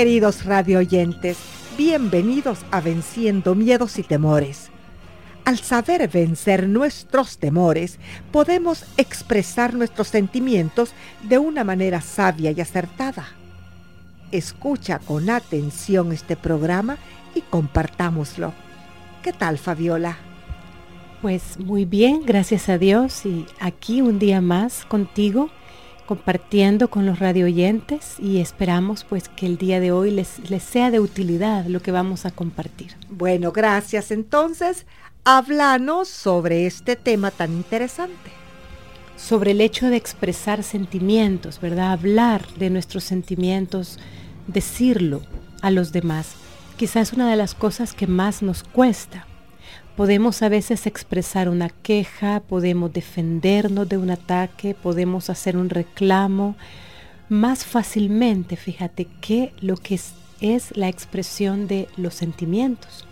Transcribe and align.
Queridos 0.00 0.46
radio 0.46 0.78
oyentes, 0.78 1.36
bienvenidos 1.76 2.60
a 2.70 2.80
Venciendo 2.80 3.54
Miedos 3.54 3.98
y 3.98 4.02
Temores. 4.02 4.70
Al 5.44 5.58
saber 5.58 6.08
vencer 6.08 6.70
nuestros 6.70 7.36
temores, 7.36 7.98
podemos 8.32 8.86
expresar 8.96 9.74
nuestros 9.74 10.08
sentimientos 10.08 10.94
de 11.24 11.36
una 11.36 11.64
manera 11.64 12.00
sabia 12.00 12.50
y 12.50 12.62
acertada. 12.62 13.28
Escucha 14.32 15.00
con 15.00 15.28
atención 15.28 16.12
este 16.12 16.34
programa 16.34 16.96
y 17.34 17.42
compartámoslo. 17.42 18.54
¿Qué 19.22 19.34
tal, 19.34 19.58
Fabiola? 19.58 20.16
Pues 21.20 21.58
muy 21.58 21.84
bien, 21.84 22.22
gracias 22.24 22.70
a 22.70 22.78
Dios 22.78 23.26
y 23.26 23.44
aquí 23.60 24.00
un 24.00 24.18
día 24.18 24.40
más 24.40 24.86
contigo 24.86 25.50
compartiendo 26.10 26.90
con 26.90 27.06
los 27.06 27.20
radio 27.20 27.46
oyentes 27.46 28.16
y 28.18 28.40
esperamos 28.40 29.04
pues 29.04 29.28
que 29.28 29.46
el 29.46 29.58
día 29.58 29.78
de 29.78 29.92
hoy 29.92 30.10
les, 30.10 30.50
les 30.50 30.64
sea 30.64 30.90
de 30.90 30.98
utilidad 30.98 31.66
lo 31.66 31.80
que 31.82 31.92
vamos 31.92 32.26
a 32.26 32.32
compartir. 32.32 32.96
Bueno, 33.10 33.52
gracias. 33.52 34.10
Entonces, 34.10 34.86
háblanos 35.22 36.08
sobre 36.08 36.66
este 36.66 36.96
tema 36.96 37.30
tan 37.30 37.52
interesante. 37.52 38.32
Sobre 39.16 39.52
el 39.52 39.60
hecho 39.60 39.86
de 39.86 39.94
expresar 39.94 40.64
sentimientos, 40.64 41.60
¿verdad? 41.60 41.92
Hablar 41.92 42.44
de 42.56 42.70
nuestros 42.70 43.04
sentimientos, 43.04 44.00
decirlo 44.48 45.22
a 45.62 45.70
los 45.70 45.92
demás. 45.92 46.32
Quizás 46.76 47.12
una 47.12 47.30
de 47.30 47.36
las 47.36 47.54
cosas 47.54 47.92
que 47.92 48.08
más 48.08 48.42
nos 48.42 48.64
cuesta. 48.64 49.28
Podemos 49.96 50.42
a 50.42 50.48
veces 50.48 50.86
expresar 50.86 51.48
una 51.48 51.68
queja, 51.68 52.40
podemos 52.40 52.92
defendernos 52.92 53.88
de 53.88 53.98
un 53.98 54.10
ataque, 54.10 54.74
podemos 54.74 55.30
hacer 55.30 55.56
un 55.56 55.68
reclamo 55.68 56.56
más 57.28 57.64
fácilmente, 57.64 58.56
fíjate, 58.56 59.06
que 59.20 59.52
lo 59.60 59.76
que 59.76 59.96
es, 59.96 60.14
es 60.40 60.76
la 60.76 60.88
expresión 60.88 61.66
de 61.66 61.88
los 61.96 62.14
sentimientos 62.14 63.06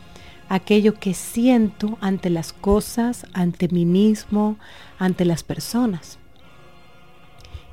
aquello 0.48 0.94
que 0.94 1.14
siento 1.14 1.98
ante 2.00 2.30
las 2.30 2.52
cosas, 2.52 3.26
ante 3.32 3.68
mí 3.68 3.84
mismo, 3.84 4.58
ante 4.98 5.24
las 5.24 5.42
personas. 5.42 6.18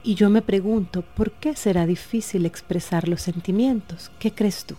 Y 0.04 0.16
yo 0.16 0.30
me 0.30 0.42
pregunto, 0.42 1.04
¿por 1.16 1.32
qué 1.32 1.56
será 1.56 1.86
difícil 1.86 2.46
expresar 2.46 3.08
los 3.08 3.22
sentimientos? 3.22 4.12
¿Qué 4.20 4.32
crees 4.32 4.66
tú? 4.66 4.76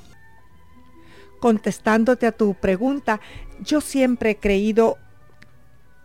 Contestándote 1.47 2.27
a 2.27 2.33
tu 2.33 2.55
pregunta, 2.55 3.21
yo 3.61 3.81
siempre 3.81 4.31
he 4.31 4.37
creído 4.37 4.99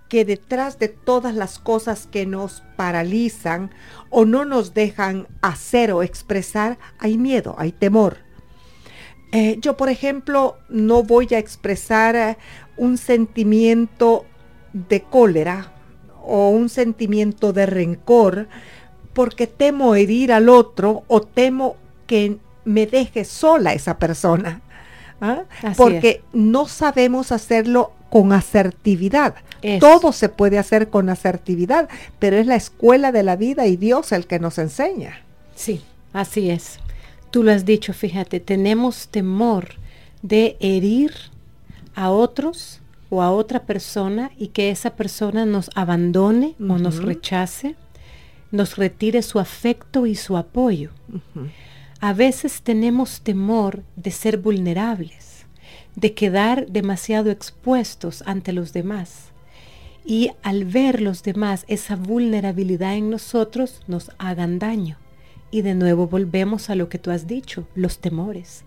que 0.07 0.23
detrás 0.23 0.77
de 0.77 0.87
todas 0.87 1.33
las 1.33 1.57
cosas 1.57 2.05
que 2.05 2.27
nos 2.27 2.61
paralizan 2.75 3.71
o 4.11 4.25
no 4.25 4.45
nos 4.45 4.75
dejan 4.75 5.27
hacer 5.41 5.93
o 5.93 6.03
expresar, 6.03 6.77
hay 6.99 7.17
miedo, 7.17 7.55
hay 7.57 7.71
temor. 7.71 8.17
Eh, 9.31 9.57
yo, 9.59 9.77
por 9.77 9.89
ejemplo, 9.89 10.59
no 10.69 11.01
voy 11.01 11.29
a 11.31 11.39
expresar 11.39 12.15
eh, 12.15 12.37
un 12.77 12.99
sentimiento 12.99 14.27
de 14.73 15.01
cólera 15.01 15.73
o 16.21 16.49
un 16.49 16.69
sentimiento 16.69 17.51
de 17.51 17.65
rencor 17.65 18.47
porque 19.13 19.47
temo 19.47 19.95
herir 19.95 20.33
al 20.33 20.49
otro 20.49 21.01
o 21.07 21.19
temo 21.21 21.77
que 22.05 22.37
me 22.63 22.85
deje 22.85 23.25
sola 23.25 23.73
esa 23.73 23.97
persona. 23.97 24.61
¿Ah? 25.21 25.43
Porque 25.77 26.23
no 26.33 26.67
sabemos 26.67 27.31
hacerlo 27.31 27.93
con 28.09 28.33
asertividad. 28.33 29.35
Todo 29.79 30.11
se 30.11 30.27
puede 30.27 30.57
hacer 30.57 30.89
con 30.89 31.09
asertividad, 31.09 31.87
pero 32.19 32.37
es 32.37 32.47
la 32.47 32.55
escuela 32.55 33.11
de 33.11 33.23
la 33.23 33.35
vida 33.35 33.67
y 33.67 33.77
Dios 33.77 34.11
el 34.11 34.25
que 34.25 34.39
nos 34.39 34.57
enseña. 34.57 35.21
Sí, 35.55 35.81
así 36.13 36.49
es. 36.49 36.79
Tú 37.29 37.43
lo 37.43 37.51
has 37.51 37.63
dicho, 37.63 37.93
fíjate, 37.93 38.39
tenemos 38.39 39.07
temor 39.07 39.75
de 40.23 40.57
herir 40.59 41.13
a 41.95 42.09
otros 42.09 42.81
o 43.09 43.21
a 43.21 43.31
otra 43.31 43.63
persona 43.63 44.31
y 44.37 44.47
que 44.47 44.71
esa 44.71 44.95
persona 44.95 45.45
nos 45.45 45.69
abandone 45.75 46.55
o 46.59 46.77
nos 46.77 47.03
rechace, 47.03 47.75
nos 48.51 48.77
retire 48.77 49.21
su 49.21 49.39
afecto 49.39 50.05
y 50.07 50.15
su 50.15 50.37
apoyo. 50.37 50.89
A 52.03 52.13
veces 52.13 52.63
tenemos 52.63 53.21
temor 53.21 53.83
de 53.95 54.09
ser 54.09 54.39
vulnerables, 54.39 55.45
de 55.95 56.15
quedar 56.15 56.65
demasiado 56.65 57.29
expuestos 57.29 58.23
ante 58.25 58.53
los 58.53 58.73
demás. 58.73 59.27
y 60.03 60.31
al 60.41 60.65
ver 60.65 60.99
los 60.99 61.21
demás 61.21 61.63
esa 61.67 61.95
vulnerabilidad 61.95 62.95
en 62.95 63.11
nosotros 63.11 63.81
nos 63.85 64.09
hagan 64.17 64.57
daño. 64.57 64.97
Y 65.51 65.61
de 65.61 65.75
nuevo 65.75 66.07
volvemos 66.07 66.71
a 66.71 66.75
lo 66.75 66.89
que 66.89 66.97
tú 66.97 67.11
has 67.11 67.27
dicho, 67.27 67.67
los 67.75 67.99
temores. 67.99 68.63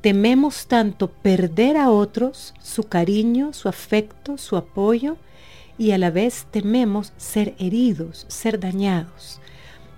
Tememos 0.00 0.66
tanto 0.66 1.08
perder 1.08 1.76
a 1.76 1.88
otros, 1.90 2.52
su 2.60 2.82
cariño, 2.88 3.52
su 3.52 3.68
afecto, 3.68 4.38
su 4.38 4.56
apoyo, 4.56 5.18
y 5.78 5.92
a 5.92 5.98
la 5.98 6.10
vez 6.10 6.46
tememos 6.50 7.12
ser 7.16 7.54
heridos, 7.60 8.26
ser 8.28 8.58
dañados. 8.58 9.40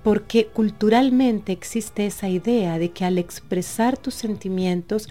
Porque 0.04 0.46
culturalmente 0.46 1.50
existe 1.50 2.06
esa 2.06 2.28
idea 2.28 2.78
de 2.78 2.92
que 2.92 3.04
al 3.04 3.18
expresar 3.18 3.96
tus 3.96 4.14
sentimientos 4.14 5.08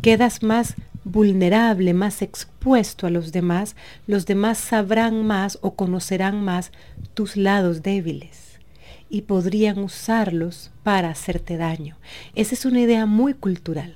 quedas 0.00 0.42
más 0.42 0.74
vulnerable, 1.04 1.92
más 1.94 2.22
expuesto 2.22 3.06
a 3.06 3.10
los 3.10 3.32
demás, 3.32 3.76
los 4.06 4.24
demás 4.24 4.58
sabrán 4.58 5.26
más 5.26 5.58
o 5.60 5.74
conocerán 5.74 6.42
más 6.42 6.72
tus 7.14 7.36
lados 7.36 7.82
débiles 7.82 8.58
y 9.08 9.22
podrían 9.22 9.78
usarlos 9.78 10.70
para 10.82 11.10
hacerte 11.10 11.56
daño. 11.56 11.96
Esa 12.34 12.54
es 12.54 12.64
una 12.64 12.80
idea 12.80 13.06
muy 13.06 13.34
cultural. 13.34 13.94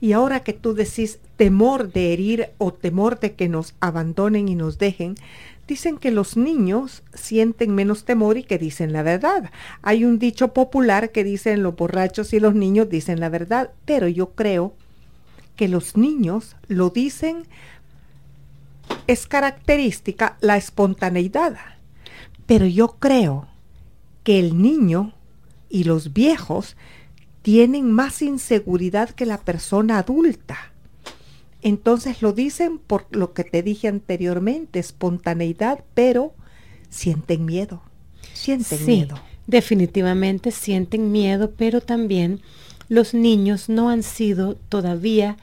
Y 0.00 0.12
ahora 0.12 0.40
que 0.40 0.52
tú 0.52 0.74
decís 0.74 1.18
temor 1.36 1.92
de 1.92 2.12
herir 2.12 2.50
o 2.58 2.72
temor 2.72 3.18
de 3.20 3.34
que 3.34 3.48
nos 3.48 3.74
abandonen 3.80 4.48
y 4.48 4.54
nos 4.54 4.78
dejen, 4.78 5.14
dicen 5.66 5.98
que 5.98 6.10
los 6.10 6.36
niños 6.36 7.02
sienten 7.14 7.74
menos 7.74 8.04
temor 8.04 8.36
y 8.36 8.44
que 8.44 8.58
dicen 8.58 8.92
la 8.92 9.02
verdad. 9.02 9.50
Hay 9.82 10.04
un 10.04 10.18
dicho 10.18 10.52
popular 10.52 11.10
que 11.10 11.24
dicen 11.24 11.62
los 11.62 11.76
borrachos 11.76 12.32
y 12.32 12.40
los 12.40 12.54
niños 12.54 12.88
dicen 12.88 13.20
la 13.20 13.28
verdad, 13.28 13.70
pero 13.84 14.08
yo 14.08 14.30
creo 14.34 14.74
que 15.56 15.68
los 15.68 15.96
niños 15.96 16.56
lo 16.68 16.90
dicen 16.90 17.46
es 19.06 19.26
característica 19.26 20.36
la 20.40 20.56
espontaneidad. 20.56 21.56
Pero 22.46 22.66
yo 22.66 22.96
creo 22.98 23.48
que 24.22 24.38
el 24.38 24.60
niño 24.60 25.14
y 25.68 25.84
los 25.84 26.12
viejos 26.12 26.76
tienen 27.42 27.90
más 27.90 28.22
inseguridad 28.22 29.10
que 29.10 29.26
la 29.26 29.38
persona 29.38 29.98
adulta. 29.98 30.73
Entonces 31.64 32.20
lo 32.20 32.34
dicen 32.34 32.76
por 32.78 33.06
lo 33.10 33.32
que 33.32 33.42
te 33.42 33.62
dije 33.62 33.88
anteriormente, 33.88 34.78
espontaneidad, 34.78 35.82
pero 35.94 36.34
sienten 36.90 37.46
miedo. 37.46 37.82
Sienten 38.34 38.78
sí, 38.78 38.84
miedo. 38.84 39.18
Definitivamente 39.46 40.50
sienten 40.50 41.10
miedo, 41.10 41.52
pero 41.56 41.80
también 41.80 42.42
los 42.90 43.14
niños 43.14 43.70
no 43.70 43.88
han 43.88 44.02
sido 44.02 44.56
todavía 44.68 45.38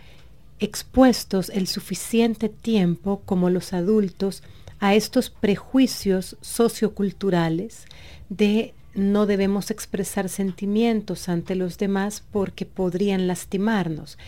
expuestos 0.59 1.49
el 1.49 1.65
suficiente 1.65 2.49
tiempo 2.49 3.23
como 3.25 3.49
los 3.49 3.73
adultos 3.73 4.43
a 4.79 4.93
estos 4.93 5.31
prejuicios 5.31 6.37
socioculturales 6.41 7.85
de 8.29 8.75
no 8.93 9.25
debemos 9.25 9.71
expresar 9.71 10.29
sentimientos 10.29 11.29
ante 11.29 11.55
los 11.55 11.79
demás 11.79 12.23
porque 12.31 12.67
podrían 12.67 13.25
lastimarnos. 13.25 14.19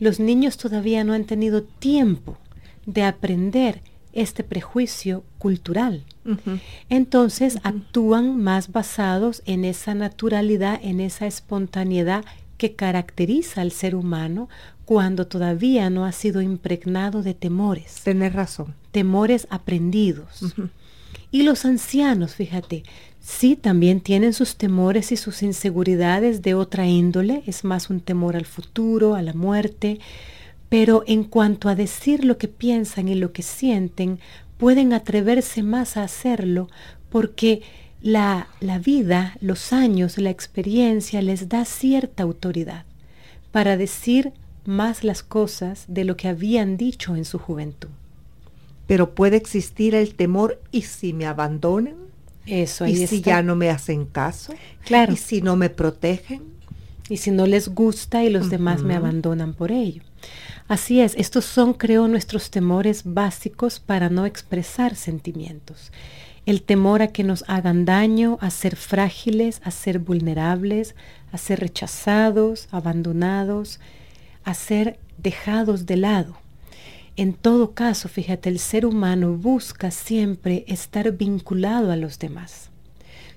Los 0.00 0.18
niños 0.18 0.56
todavía 0.56 1.04
no 1.04 1.12
han 1.12 1.24
tenido 1.24 1.62
tiempo 1.62 2.38
de 2.86 3.04
aprender 3.04 3.82
este 4.12 4.42
prejuicio 4.42 5.22
cultural. 5.38 6.04
Entonces 6.88 7.58
actúan 7.62 8.36
más 8.36 8.72
basados 8.72 9.42
en 9.46 9.64
esa 9.64 9.94
naturalidad, 9.94 10.80
en 10.82 11.00
esa 11.00 11.26
espontaneidad 11.26 12.24
que 12.56 12.74
caracteriza 12.74 13.60
al 13.60 13.72
ser 13.72 13.94
humano 13.94 14.48
cuando 14.84 15.26
todavía 15.26 15.88
no 15.90 16.04
ha 16.04 16.12
sido 16.12 16.42
impregnado 16.42 17.22
de 17.22 17.34
temores. 17.34 18.00
Tener 18.02 18.34
razón. 18.34 18.74
Temores 18.90 19.46
aprendidos. 19.50 20.54
Y 21.30 21.42
los 21.42 21.64
ancianos, 21.64 22.34
fíjate, 22.34 22.82
sí 23.20 23.56
también 23.56 24.00
tienen 24.00 24.32
sus 24.32 24.56
temores 24.56 25.12
y 25.12 25.16
sus 25.16 25.42
inseguridades 25.42 26.42
de 26.42 26.54
otra 26.54 26.86
índole, 26.86 27.42
es 27.46 27.64
más 27.64 27.90
un 27.90 28.00
temor 28.00 28.36
al 28.36 28.46
futuro, 28.46 29.14
a 29.14 29.22
la 29.22 29.32
muerte, 29.32 30.00
pero 30.68 31.04
en 31.06 31.24
cuanto 31.24 31.68
a 31.68 31.74
decir 31.74 32.24
lo 32.24 32.38
que 32.38 32.48
piensan 32.48 33.08
y 33.08 33.14
lo 33.14 33.32
que 33.32 33.42
sienten, 33.42 34.18
pueden 34.56 34.92
atreverse 34.92 35.62
más 35.62 35.96
a 35.96 36.04
hacerlo 36.04 36.68
porque 37.08 37.62
la, 38.02 38.48
la 38.60 38.78
vida, 38.78 39.36
los 39.40 39.72
años, 39.72 40.18
la 40.18 40.30
experiencia 40.30 41.22
les 41.22 41.48
da 41.48 41.64
cierta 41.64 42.22
autoridad 42.22 42.84
para 43.52 43.76
decir 43.76 44.32
más 44.64 45.04
las 45.04 45.22
cosas 45.22 45.84
de 45.88 46.04
lo 46.04 46.16
que 46.16 46.28
habían 46.28 46.76
dicho 46.76 47.16
en 47.16 47.24
su 47.24 47.38
juventud. 47.38 47.88
Pero 48.90 49.14
puede 49.14 49.36
existir 49.36 49.94
el 49.94 50.16
temor 50.16 50.60
y 50.72 50.82
si 50.82 51.12
me 51.12 51.24
abandonan, 51.24 51.94
eso 52.44 52.88
y 52.88 53.06
si 53.06 53.20
ya 53.20 53.40
no 53.40 53.54
me 53.54 53.70
hacen 53.70 54.04
caso, 54.04 54.52
claro, 54.84 55.12
y 55.12 55.16
si 55.16 55.42
no 55.42 55.54
me 55.54 55.70
protegen, 55.70 56.42
y 57.08 57.18
si 57.18 57.30
no 57.30 57.46
les 57.46 57.68
gusta 57.68 58.24
y 58.24 58.30
los 58.30 58.50
demás 58.50 58.82
me 58.82 58.96
abandonan 58.96 59.54
por 59.54 59.70
ello. 59.70 60.02
Así 60.66 61.00
es, 61.00 61.14
estos 61.16 61.44
son, 61.44 61.72
creo, 61.72 62.08
nuestros 62.08 62.50
temores 62.50 63.02
básicos 63.04 63.78
para 63.78 64.10
no 64.10 64.26
expresar 64.26 64.96
sentimientos. 64.96 65.92
El 66.44 66.62
temor 66.62 67.00
a 67.00 67.12
que 67.12 67.22
nos 67.22 67.44
hagan 67.46 67.84
daño, 67.84 68.38
a 68.40 68.50
ser 68.50 68.74
frágiles, 68.74 69.60
a 69.62 69.70
ser 69.70 70.00
vulnerables, 70.00 70.96
a 71.30 71.38
ser 71.38 71.60
rechazados, 71.60 72.66
abandonados, 72.72 73.78
a 74.42 74.52
ser 74.52 74.98
dejados 75.16 75.86
de 75.86 75.96
lado. 75.96 76.49
En 77.20 77.34
todo 77.34 77.72
caso, 77.72 78.08
fíjate, 78.08 78.48
el 78.48 78.58
ser 78.58 78.86
humano 78.86 79.36
busca 79.36 79.90
siempre 79.90 80.64
estar 80.66 81.12
vinculado 81.12 81.92
a 81.92 81.96
los 81.96 82.18
demás. 82.18 82.70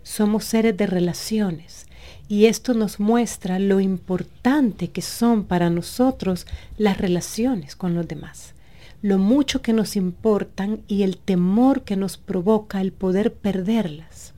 Somos 0.04 0.46
seres 0.46 0.78
de 0.78 0.88
relaciones 0.88 1.88
y 2.30 2.46
esto 2.46 2.74
nos 2.76 3.02
muestra 3.02 3.60
lo 3.60 3.82
importante 3.82 4.92
que 4.92 5.02
son 5.02 5.44
para 5.44 5.70
nosotros 5.70 6.48
las 6.78 6.98
relaciones 6.98 7.76
con 7.76 7.94
los 7.94 8.08
demás 8.08 8.54
lo 9.02 9.18
mucho 9.18 9.62
que 9.62 9.74
nos 9.74 9.98
importan 9.98 10.80
y 10.88 11.04
el 11.04 11.18
temor 11.18 11.82
que 11.82 11.98
nos 11.98 12.16
provoca 12.16 12.80
el 12.80 12.94
poder 12.94 13.34
perderlas. 13.34 14.34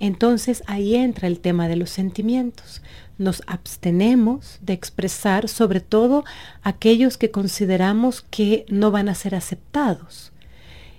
Entonces 0.00 0.62
ahí 0.66 0.96
entra 0.96 1.28
el 1.28 1.40
tema 1.40 1.66
de 1.66 1.76
los 1.76 1.88
sentimientos. 1.88 2.82
Nos 3.22 3.40
abstenemos 3.46 4.58
de 4.62 4.72
expresar 4.72 5.48
sobre 5.48 5.78
todo 5.78 6.24
aquellos 6.64 7.16
que 7.16 7.30
consideramos 7.30 8.22
que 8.22 8.66
no 8.68 8.90
van 8.90 9.08
a 9.08 9.14
ser 9.14 9.36
aceptados. 9.36 10.32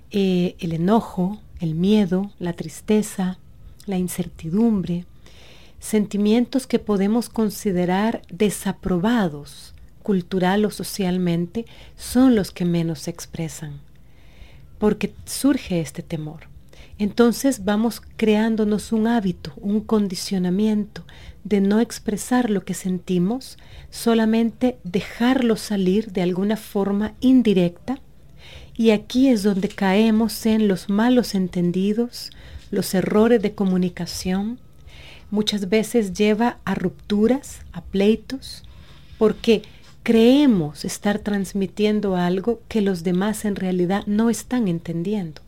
Eh, 0.10 0.56
el 0.60 0.72
enojo, 0.72 1.42
el 1.60 1.76
miedo, 1.76 2.32
la 2.40 2.54
tristeza, 2.54 3.40
la 3.86 3.98
incertidumbre, 3.98 5.06
sentimientos 5.82 6.66
que 6.66 6.80
podemos 6.80 7.28
considerar 7.28 8.22
desaprobados 8.32 9.74
cultural 10.02 10.64
o 10.64 10.72
socialmente 10.72 11.66
son 11.98 12.36
los 12.36 12.52
que 12.52 12.64
menos 12.64 13.00
se 13.00 13.12
expresan, 13.12 13.82
porque 14.80 15.14
surge 15.26 15.82
este 15.82 16.04
temor. 16.04 16.48
Entonces 17.00 17.66
vamos 17.66 18.02
creándonos 18.16 18.94
un 18.94 19.08
hábito, 19.08 19.52
un 19.58 19.82
condicionamiento 19.82 21.04
de 21.44 21.62
no 21.62 21.80
expresar 21.80 22.50
lo 22.50 22.64
que 22.64 22.74
sentimos, 22.74 23.58
solamente 23.90 24.78
dejarlo 24.84 25.58
salir 25.58 26.12
de 26.12 26.22
alguna 26.22 26.58
forma 26.58 27.14
indirecta. 27.20 28.00
Y 28.76 28.92
aquí 28.92 29.28
es 29.28 29.44
donde 29.44 29.70
caemos 29.70 30.46
en 30.46 30.68
los 30.68 30.90
malos 30.90 31.36
entendidos, 31.36 32.32
los 32.72 32.94
errores 32.94 33.42
de 33.42 33.54
comunicación. 33.54 34.60
Muchas 35.30 35.70
veces 35.70 36.14
lleva 36.14 36.58
a 36.66 36.76
rupturas, 36.76 37.62
a 37.72 37.82
pleitos, 37.82 38.64
porque 39.18 39.62
creemos 40.04 40.86
estar 40.86 41.20
transmitiendo 41.20 42.16
algo 42.16 42.62
que 42.68 42.82
los 42.82 43.04
demás 43.04 43.46
en 43.46 43.56
realidad 43.56 44.04
no 44.06 44.30
están 44.30 44.68
entendiendo. 44.68 45.42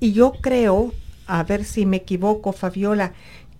Y 0.00 0.12
yo 0.12 0.32
creo, 0.40 0.94
a 1.26 1.42
ver 1.42 1.64
si 1.64 1.84
me 1.84 1.98
equivoco, 1.98 2.52
Fabiola, 2.52 3.12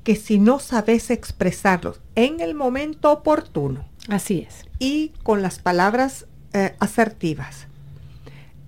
que 0.04 0.16
si 0.16 0.38
no 0.38 0.58
sabes 0.58 1.10
expresarlos 1.10 2.00
en 2.14 2.40
el 2.40 2.54
momento 2.54 3.12
oportuno. 3.12 3.84
Así 4.08 4.46
es. 4.48 4.64
Y 4.78 5.12
con 5.22 5.42
las 5.42 5.58
palabras 5.58 6.26
eh, 6.52 6.74
asertivas, 6.78 7.66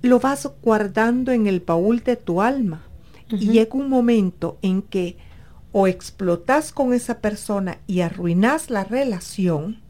lo 0.02 0.20
vas 0.20 0.48
guardando 0.62 1.32
en 1.32 1.46
el 1.46 1.60
baúl 1.60 2.00
de 2.00 2.16
tu 2.16 2.42
alma. 2.42 2.82
Y 3.30 3.48
llega 3.48 3.78
un 3.78 3.88
momento 3.88 4.58
en 4.60 4.82
que 4.82 5.16
o 5.72 5.86
explotas 5.86 6.70
con 6.70 6.92
esa 6.92 7.20
persona 7.20 7.78
y 7.86 8.00
arruinas 8.00 8.68
la 8.68 8.84
relación, 8.84 9.80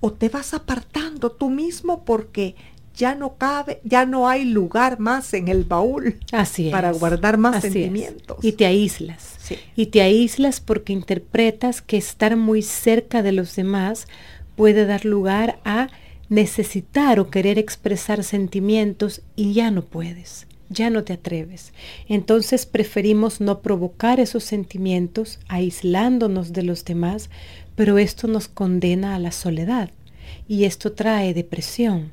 o 0.00 0.12
te 0.12 0.28
vas 0.28 0.52
apartando 0.52 1.32
tú 1.32 1.48
mismo 1.48 2.04
porque 2.04 2.54
ya 2.96 3.14
no 3.14 3.36
cabe, 3.36 3.80
ya 3.84 4.06
no 4.06 4.28
hay 4.28 4.44
lugar 4.44 4.98
más 4.98 5.32
en 5.34 5.48
el 5.48 5.64
baúl 5.64 6.18
Así 6.32 6.70
para 6.70 6.92
guardar 6.92 7.38
más 7.38 7.62
sentimientos. 7.62 8.38
Y 8.42 8.52
te 8.52 8.66
aíslas. 8.66 9.36
Y 9.76 9.86
te 9.86 10.02
aíslas 10.02 10.60
porque 10.60 10.92
interpretas 10.92 11.82
que 11.82 11.96
estar 11.96 12.36
muy 12.36 12.62
cerca 12.62 13.22
de 13.22 13.32
los 13.32 13.56
demás 13.56 14.06
puede 14.56 14.86
dar 14.86 15.04
lugar 15.04 15.58
a 15.64 15.88
necesitar 16.28 17.20
o 17.20 17.30
querer 17.30 17.58
expresar 17.58 18.24
sentimientos 18.24 19.22
y 19.36 19.52
ya 19.52 19.70
no 19.70 19.84
puedes. 19.84 20.46
ya 20.70 20.88
no 20.88 21.04
te 21.04 21.12
atreves. 21.12 21.72
Entonces 22.08 22.64
preferimos 22.64 23.42
no 23.42 23.60
provocar 23.60 24.20
esos 24.20 24.42
sentimientos, 24.44 25.38
aislándonos 25.48 26.54
de 26.54 26.62
los 26.62 26.86
demás, 26.86 27.28
pero 27.76 27.98
esto 27.98 28.26
nos 28.26 28.48
condena 28.48 29.14
a 29.14 29.18
la 29.18 29.32
soledad 29.32 29.90
y 30.48 30.64
esto 30.64 30.92
trae 30.92 31.34
depresión, 31.34 32.12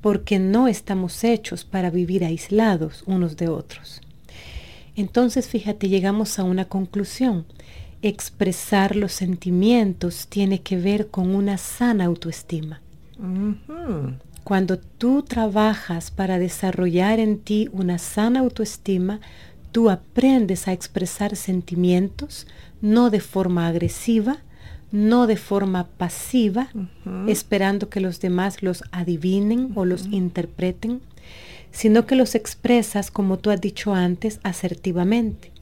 porque 0.00 0.38
no 0.38 0.68
estamos 0.68 1.24
hechos 1.24 1.64
para 1.64 1.90
vivir 1.90 2.24
aislados 2.24 3.02
unos 3.06 3.36
de 3.36 3.48
otros. 3.48 4.00
Entonces, 4.96 5.48
fíjate, 5.48 5.88
llegamos 5.88 6.38
a 6.38 6.44
una 6.44 6.64
conclusión. 6.64 7.46
Expresar 8.02 8.96
los 8.96 9.12
sentimientos 9.12 10.26
tiene 10.28 10.60
que 10.60 10.76
ver 10.76 11.08
con 11.08 11.34
una 11.34 11.58
sana 11.58 12.04
autoestima. 12.04 12.80
Cuando 14.44 14.78
tú 14.78 15.22
trabajas 15.22 16.10
para 16.10 16.38
desarrollar 16.38 17.20
en 17.20 17.38
ti 17.38 17.68
una 17.72 17.98
sana 17.98 18.40
autoestima, 18.40 19.20
tú 19.72 19.90
aprendes 19.90 20.68
a 20.68 20.72
expresar 20.72 21.36
sentimientos 21.36 22.46
no 22.80 23.10
de 23.10 23.20
forma 23.20 23.66
agresiva, 23.66 24.38
no 24.90 25.26
de 25.26 25.36
forma 25.36 25.86
pasiva, 25.86 26.68
esperando 27.26 27.88
que 27.88 28.00
los 28.00 28.20
demás 28.20 28.62
los 28.62 28.84
adivinen 28.90 29.72
o 29.74 29.84
los 29.84 30.06
interpreten, 30.06 31.00
sino 31.70 32.06
que 32.06 32.16
los 32.16 32.34
expresas, 32.34 33.10
como 33.10 33.38
tú 33.38 33.50
has 33.50 33.60
dicho 33.60 33.94
antes, 33.94 34.40
asertivamente. 34.42 35.52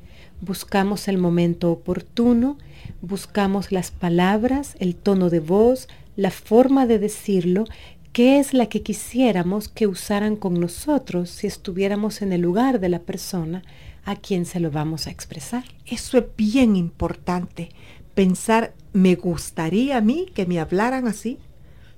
Buscamos 0.40 1.08
el 1.08 1.18
momento 1.18 1.72
oportuno, 1.72 2.58
buscamos 3.00 3.72
las 3.72 3.90
palabras, 3.90 4.76
el 4.78 4.94
tono 4.94 5.30
de 5.30 5.40
voz, 5.40 5.88
la 6.14 6.30
forma 6.30 6.86
de 6.86 6.98
decirlo, 6.98 7.64
que 8.12 8.38
es 8.38 8.54
la 8.54 8.66
que 8.66 8.82
quisiéramos 8.82 9.68
que 9.68 9.86
usaran 9.86 10.36
con 10.36 10.58
nosotros 10.58 11.28
si 11.28 11.46
estuviéramos 11.46 12.22
en 12.22 12.32
el 12.32 12.40
lugar 12.40 12.80
de 12.80 12.88
la 12.88 13.00
persona 13.00 13.62
a 14.06 14.16
quien 14.16 14.46
se 14.46 14.60
lo 14.60 14.70
vamos 14.70 15.06
a 15.06 15.10
expresar. 15.10 15.64
Eso 15.84 16.16
es 16.16 16.24
bien 16.36 16.76
importante, 16.76 17.68
pensar 18.14 18.72
me 18.96 19.14
gustaría 19.14 19.98
a 19.98 20.00
mí 20.00 20.24
que 20.34 20.46
me 20.46 20.58
hablaran 20.58 21.06
así. 21.06 21.38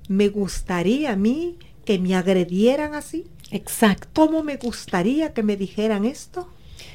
Me 0.09 0.31
gustaría 0.31 1.13
a 1.13 1.17
mí 1.17 1.57
que 1.85 2.01
me 2.01 2.17
agredieran 2.17 2.97
así. 2.97 3.25
Exacto. 3.53 4.09
¿Cómo 4.15 4.43
me 4.43 4.57
gustaría 4.57 5.33
que 5.33 5.45
me 5.45 5.57
dijeran 5.57 6.05
esto? 6.05 6.49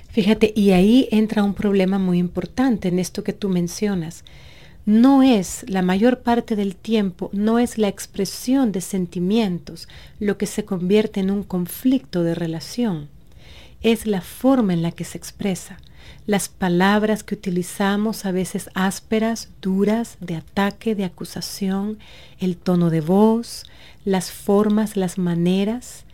Fíjate, 0.09 0.51
y 0.57 0.71
ahí 0.71 1.07
entra 1.09 1.41
un 1.41 1.53
problema 1.53 1.99
muy 1.99 2.17
importante 2.17 2.89
en 2.89 2.99
esto 2.99 3.23
que 3.23 3.31
tú 3.31 3.47
mencionas. 3.47 4.25
No 4.85 5.23
es, 5.23 5.63
la 5.69 5.81
mayor 5.81 6.19
parte 6.19 6.57
del 6.57 6.75
tiempo, 6.75 7.29
no 7.31 7.57
es 7.57 7.77
la 7.77 7.87
expresión 7.87 8.73
de 8.73 8.81
sentimientos 8.81 9.87
lo 10.19 10.37
que 10.37 10.47
se 10.47 10.65
convierte 10.65 11.21
en 11.21 11.31
un 11.31 11.43
conflicto 11.43 12.23
de 12.23 12.35
relación. 12.35 13.07
Es 13.81 14.05
la 14.05 14.19
forma 14.19 14.73
en 14.73 14.81
la 14.81 14.91
que 14.91 15.05
se 15.05 15.17
expresa 15.17 15.77
las 16.25 16.47
palabras 16.47 17.23
que 17.23 17.35
utilizamos 17.35 18.25
a 18.25 18.31
veces 18.31 18.69
ásperas, 18.73 19.49
duras, 19.61 20.17
de 20.21 20.35
ataque, 20.35 20.95
de 20.95 21.03
acusación, 21.03 21.99
el 22.39 22.55
tono 22.55 22.89
de 22.89 23.01
voz, 23.01 23.63
las 24.05 24.31
formas, 24.31 24.95
las 24.95 25.17
maneras 25.17 26.05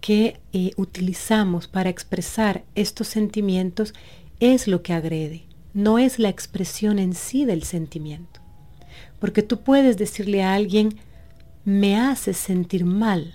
que 0.00 0.40
eh, 0.52 0.72
utilizamos 0.76 1.68
para 1.68 1.90
expresar 1.90 2.64
estos 2.74 3.08
sentimientos 3.08 3.92
es 4.40 4.66
lo 4.66 4.82
que 4.82 4.94
agrede, 4.94 5.44
no 5.74 5.98
es 5.98 6.18
la 6.18 6.30
expresión 6.30 6.98
en 6.98 7.14
sí 7.14 7.44
del 7.44 7.64
sentimiento. 7.64 8.40
Porque 9.18 9.42
tú 9.42 9.60
puedes 9.60 9.98
decirle 9.98 10.42
a 10.42 10.54
alguien, 10.54 10.98
me 11.66 11.98
hace 11.98 12.32
sentir 12.32 12.86
mal, 12.86 13.34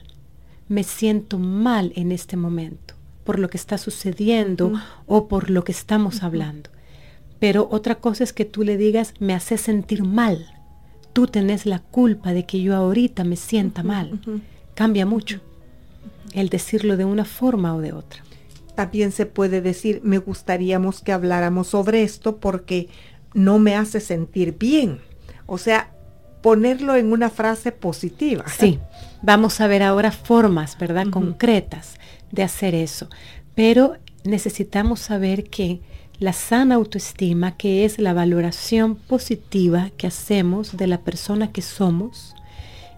me 0.68 0.84
siento 0.84 1.38
mal 1.38 1.94
en 1.96 2.12
este 2.12 2.36
momento 2.36 2.95
por 3.26 3.40
lo 3.40 3.50
que 3.50 3.58
está 3.58 3.78
sucediendo 3.78 4.72
o 5.08 5.28
por 5.28 5.50
lo 5.50 5.66
que 5.66 5.74
estamos 5.74 6.24
hablando. 6.24 6.70
Pero 7.40 7.68
otra 7.72 7.96
cosa 7.96 8.24
es 8.24 8.32
que 8.32 8.46
tú 8.46 8.64
le 8.64 8.78
digas, 8.78 9.14
me 9.20 9.34
hace 9.34 9.58
sentir 9.58 10.04
mal. 10.04 10.46
Tú 11.12 11.28
tenés 11.28 11.66
la 11.66 11.80
culpa 11.80 12.34
de 12.34 12.46
que 12.46 12.62
yo 12.62 12.76
ahorita 12.76 13.24
me 13.24 13.36
sienta 13.36 13.84
mal. 13.84 14.22
Cambia 14.76 15.06
mucho 15.06 15.42
el 16.34 16.50
decirlo 16.50 16.98
de 16.98 17.06
una 17.06 17.26
forma 17.26 17.76
o 17.76 17.82
de 17.82 17.94
otra. 17.94 18.24
También 18.76 19.12
se 19.12 19.26
puede 19.26 19.62
decir, 19.62 20.02
me 20.04 20.18
gustaríamos 20.20 21.02
que 21.02 21.12
habláramos 21.12 21.68
sobre 21.68 22.04
esto 22.04 22.38
porque 22.38 22.90
no 23.34 23.58
me 23.58 23.76
hace 23.76 24.02
sentir 24.02 24.58
bien. 24.58 25.00
O 25.46 25.58
sea, 25.58 25.92
ponerlo 26.42 26.96
en 26.96 27.12
una 27.12 27.30
frase 27.30 27.72
positiva. 27.72 28.46
Sí, 28.50 28.80
vamos 29.24 29.62
a 29.62 29.68
ver 29.68 29.82
ahora 29.82 30.12
formas, 30.12 30.78
¿verdad? 30.78 31.08
Concretas 31.10 31.96
de 32.32 32.44
hacer 32.44 32.76
eso. 32.76 33.10
Pero 33.56 33.96
necesitamos 34.24 35.00
saber 35.00 35.46
que 35.46 35.82
la 36.20 36.34
sana 36.34 36.76
autoestima, 36.76 37.58
que 37.58 37.86
es 37.86 38.00
la 38.00 38.14
valoración 38.14 38.96
positiva 38.96 39.92
que 39.98 40.08
hacemos 40.08 40.78
de 40.78 40.88
la 40.88 41.02
persona 41.02 41.52
que 41.52 41.62
somos, 41.62 42.36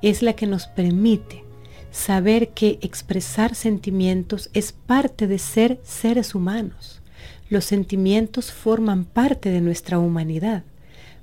es 0.01 0.22
la 0.22 0.34
que 0.34 0.48
nos 0.48 0.67
permite 0.67 1.43
saber 1.91 2.50
que 2.50 2.77
expresar 2.81 3.55
sentimientos 3.55 4.50
es 4.53 4.72
parte 4.72 5.25
de 5.25 5.39
ser 5.39 5.79
seres 5.84 6.36
humanos. 6.36 7.01
Los 7.50 7.65
sentimientos 7.65 8.51
forman 8.51 9.05
parte 9.05 9.50
de 9.50 9.62
nuestra 9.62 9.98
humanidad. 9.98 10.63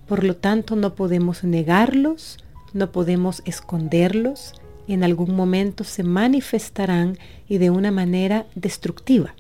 Por 0.09 0.25
lo 0.25 0.37
tanto, 0.37 0.75
no 0.75 0.95
podemos 0.95 1.45
negarlos, 1.45 2.39
no 2.73 2.91
podemos 2.91 3.43
esconderlos, 3.45 4.55
en 4.93 5.05
algún 5.05 5.35
momento 5.35 5.85
se 5.85 6.03
manifestarán 6.03 7.19
y 7.49 7.59
de 7.59 7.71
una 7.71 7.91
manera 7.91 8.47
destructiva 8.55 9.35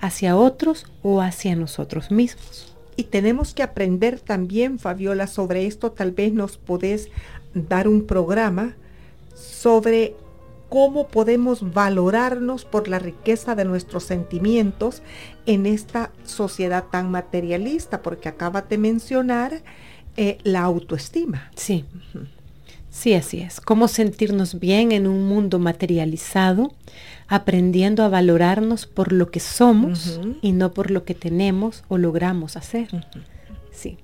hacia 0.00 0.36
otros 0.36 0.86
o 1.02 1.20
hacia 1.20 1.54
nosotros 1.56 2.10
mismos. 2.10 2.74
Y 2.96 3.04
tenemos 3.04 3.54
que 3.54 3.62
aprender 3.62 4.20
también, 4.20 4.78
Fabiola, 4.78 5.26
sobre 5.26 5.66
esto. 5.66 5.92
Tal 5.92 6.10
vez 6.10 6.32
nos 6.32 6.58
podés 6.58 7.08
dar 7.54 7.88
un 7.88 8.06
programa 8.06 8.76
sobre 9.34 10.14
cómo 10.68 11.06
podemos 11.08 11.72
valorarnos 11.72 12.64
por 12.64 12.88
la 12.88 12.98
riqueza 12.98 13.54
de 13.54 13.64
nuestros 13.64 14.04
sentimientos 14.04 15.02
en 15.46 15.66
esta 15.66 16.10
sociedad 16.24 16.84
tan 16.90 17.10
materialista, 17.10 18.02
porque 18.02 18.28
acaba 18.28 18.62
de 18.62 18.78
mencionar 18.78 19.62
eh, 20.16 20.38
la 20.44 20.62
autoestima. 20.62 21.50
Sí. 21.54 21.84
Sí, 22.92 23.14
así 23.14 23.40
es. 23.40 23.58
Cómo 23.58 23.88
sentirnos 23.88 24.60
bien 24.60 24.92
en 24.92 25.06
un 25.06 25.26
mundo 25.26 25.58
materializado, 25.58 26.74
aprendiendo 27.26 28.04
a 28.04 28.10
valorarnos 28.10 28.86
por 28.86 29.12
lo 29.12 29.30
que 29.30 29.40
somos 29.40 30.20
y 30.42 30.52
no 30.52 30.74
por 30.74 30.90
lo 30.90 31.04
que 31.06 31.14
tenemos 31.14 31.84
o 31.88 31.96
logramos 31.96 32.56
hacer. 32.56 33.06
Sí. 33.70 33.96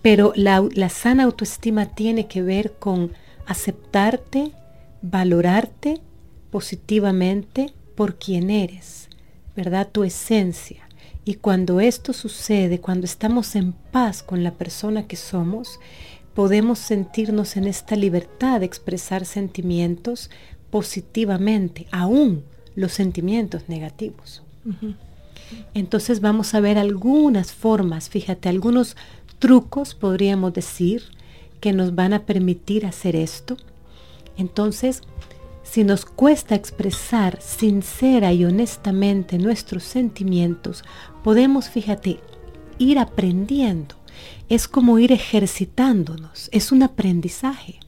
Pero 0.00 0.32
la, 0.36 0.66
la 0.74 0.88
sana 0.88 1.24
autoestima 1.24 1.94
tiene 1.94 2.26
que 2.26 2.42
ver 2.42 2.72
con 2.72 3.12
aceptarte, 3.46 4.52
valorarte 5.02 6.00
positivamente 6.50 7.74
por 7.94 8.16
quien 8.16 8.48
eres, 8.48 9.10
¿verdad? 9.54 9.90
Tu 9.92 10.02
esencia. 10.02 10.88
Y 11.26 11.34
cuando 11.34 11.78
esto 11.80 12.14
sucede, 12.14 12.80
cuando 12.80 13.04
estamos 13.04 13.54
en 13.54 13.72
paz 13.72 14.22
con 14.22 14.42
la 14.42 14.52
persona 14.52 15.06
que 15.06 15.16
somos, 15.16 15.78
podemos 16.34 16.78
sentirnos 16.78 17.56
en 17.56 17.64
esta 17.64 17.96
libertad 17.96 18.60
de 18.60 18.66
expresar 18.66 19.24
sentimientos 19.24 20.30
positivamente, 20.70 21.86
aún 21.92 22.44
los 22.74 22.92
sentimientos 22.92 23.68
negativos. 23.68 24.42
Entonces 25.74 26.20
vamos 26.20 26.54
a 26.54 26.60
ver 26.60 26.78
algunas 26.78 27.52
formas, 27.52 28.08
fíjate, 28.08 28.48
algunos 28.48 28.96
trucos 29.38 29.94
podríamos 29.94 30.52
decir 30.52 31.02
que 31.60 31.72
nos 31.72 31.94
van 31.94 32.12
a 32.12 32.26
permitir 32.26 32.86
hacer 32.86 33.14
esto. 33.14 33.56
Entonces, 34.36 35.02
si 35.62 35.84
nos 35.84 36.04
cuesta 36.04 36.54
expresar 36.54 37.40
sincera 37.40 38.32
y 38.32 38.44
honestamente 38.44 39.38
nuestros 39.38 39.84
sentimientos, 39.84 40.84
podemos, 41.22 41.68
fíjate, 41.68 42.18
ir 42.78 42.98
aprendiendo 42.98 43.94
es 44.48 44.68
como 44.68 44.98
ir 44.98 45.12
ejercitándonos, 45.12 46.48
es 46.52 46.72
un 46.72 46.82
aprendizaje. 46.82 47.80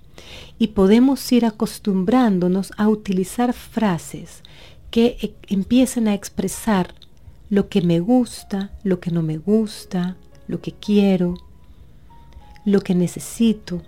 Y 0.59 0.69
podemos 0.69 1.31
ir 1.33 1.45
acostumbrándonos 1.45 2.73
a 2.76 2.88
utilizar 2.88 3.52
frases 3.52 4.43
que 4.90 5.19
e, 5.21 5.35
empiecen 5.49 6.09
a 6.09 6.14
expresar 6.14 6.95
lo 7.50 7.69
que 7.69 7.83
me 7.83 8.00
gusta, 8.00 8.71
lo 8.83 8.99
que 8.99 9.11
no 9.11 9.23
me 9.23 9.37
gusta, 9.37 10.16
lo 10.49 10.61
que 10.61 10.73
quiero, 10.73 11.37
lo 12.64 12.81
que 12.81 12.95
necesito. 12.95 13.83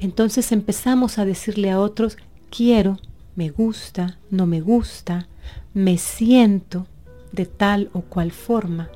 Entonces 0.00 0.52
empezamos 0.52 1.18
a 1.18 1.24
decirle 1.24 1.70
a 1.70 1.80
otros, 1.80 2.18
quiero, 2.50 2.98
me 3.34 3.48
gusta, 3.48 4.18
no 4.30 4.46
me 4.46 4.60
gusta, 4.60 5.28
me 5.74 5.96
siento 5.96 6.86
de 7.32 7.46
tal 7.46 7.88
o 7.94 8.02
cual 8.02 8.30
forma 8.30 8.90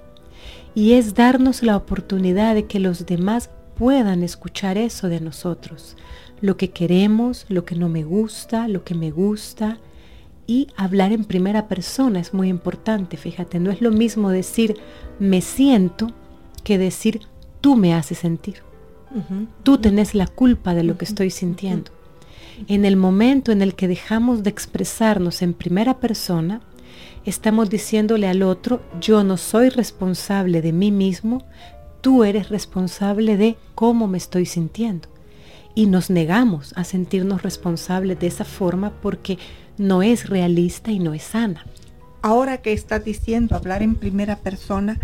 y 0.76 0.92
es 0.92 1.14
darnos 1.14 1.62
la 1.62 1.74
oportunidad 1.74 2.54
de 2.54 2.66
que 2.66 2.78
los 2.80 3.06
demás 3.06 3.48
puedan 3.78 4.22
escuchar 4.22 4.76
eso 4.76 5.08
de 5.08 5.20
nosotros, 5.20 5.96
lo 6.42 6.58
que 6.58 6.70
queremos, 6.70 7.46
lo 7.48 7.64
que 7.64 7.74
no 7.74 7.88
me 7.88 8.04
gusta, 8.04 8.68
lo 8.68 8.84
que 8.84 8.94
me 8.94 9.10
gusta, 9.10 9.78
Y 10.48 10.68
hablar 10.76 11.10
en 11.10 11.24
primera 11.24 11.66
persona 11.66 12.20
es 12.20 12.32
muy 12.32 12.48
importante, 12.48 13.16
fíjate, 13.16 13.58
no 13.58 13.72
es 13.72 13.80
lo 13.80 13.90
mismo 13.90 14.30
decir 14.30 14.76
me 15.18 15.40
siento 15.40 16.12
que 16.62 16.78
decir 16.78 17.22
tú 17.60 17.74
me 17.74 17.92
haces 17.94 18.18
sentir. 18.18 18.62
Tú 19.64 19.78
tenés 19.78 20.14
la 20.14 20.28
culpa 20.28 20.72
de 20.74 20.84
lo 20.84 20.98
que 20.98 21.04
estoy 21.04 21.30
sintiendo. 21.30 21.90
En 22.68 22.84
el 22.84 22.96
momento 22.96 23.50
en 23.50 23.60
el 23.60 23.74
que 23.74 23.88
dejamos 23.88 24.44
de 24.44 24.50
expresarnos 24.50 25.42
en 25.42 25.52
primera 25.52 25.98
persona, 25.98 26.60
estamos 27.24 27.70
diciéndole 27.70 28.28
al 28.28 28.42
otro, 28.42 28.80
yo 29.00 29.24
no 29.24 29.36
soy 29.36 29.68
responsable 29.68 30.62
de 30.62 30.72
mí 30.72 30.90
mismo, 30.90 31.44
tú 32.00 32.24
eres 32.24 32.48
responsable 32.48 33.36
de 33.36 33.56
cómo 33.74 34.06
me 34.06 34.18
estoy 34.18 34.46
sintiendo. 34.46 35.08
Y 35.74 35.86
nos 35.86 36.08
negamos 36.08 36.72
a 36.76 36.84
sentirnos 36.84 37.42
responsables 37.42 38.18
de 38.18 38.28
esa 38.28 38.44
forma 38.44 38.92
porque 39.02 39.38
no 39.76 40.02
es 40.02 40.28
realista 40.28 40.90
y 40.90 40.98
no 40.98 41.14
es 41.14 41.22
sana. 41.22 41.66
Ahora 42.22 42.58
que 42.58 42.72
estás 42.72 43.04
diciendo 43.04 43.56
hablar 43.56 43.82
en 43.82 43.96
primera 43.96 44.36
persona 44.36 44.98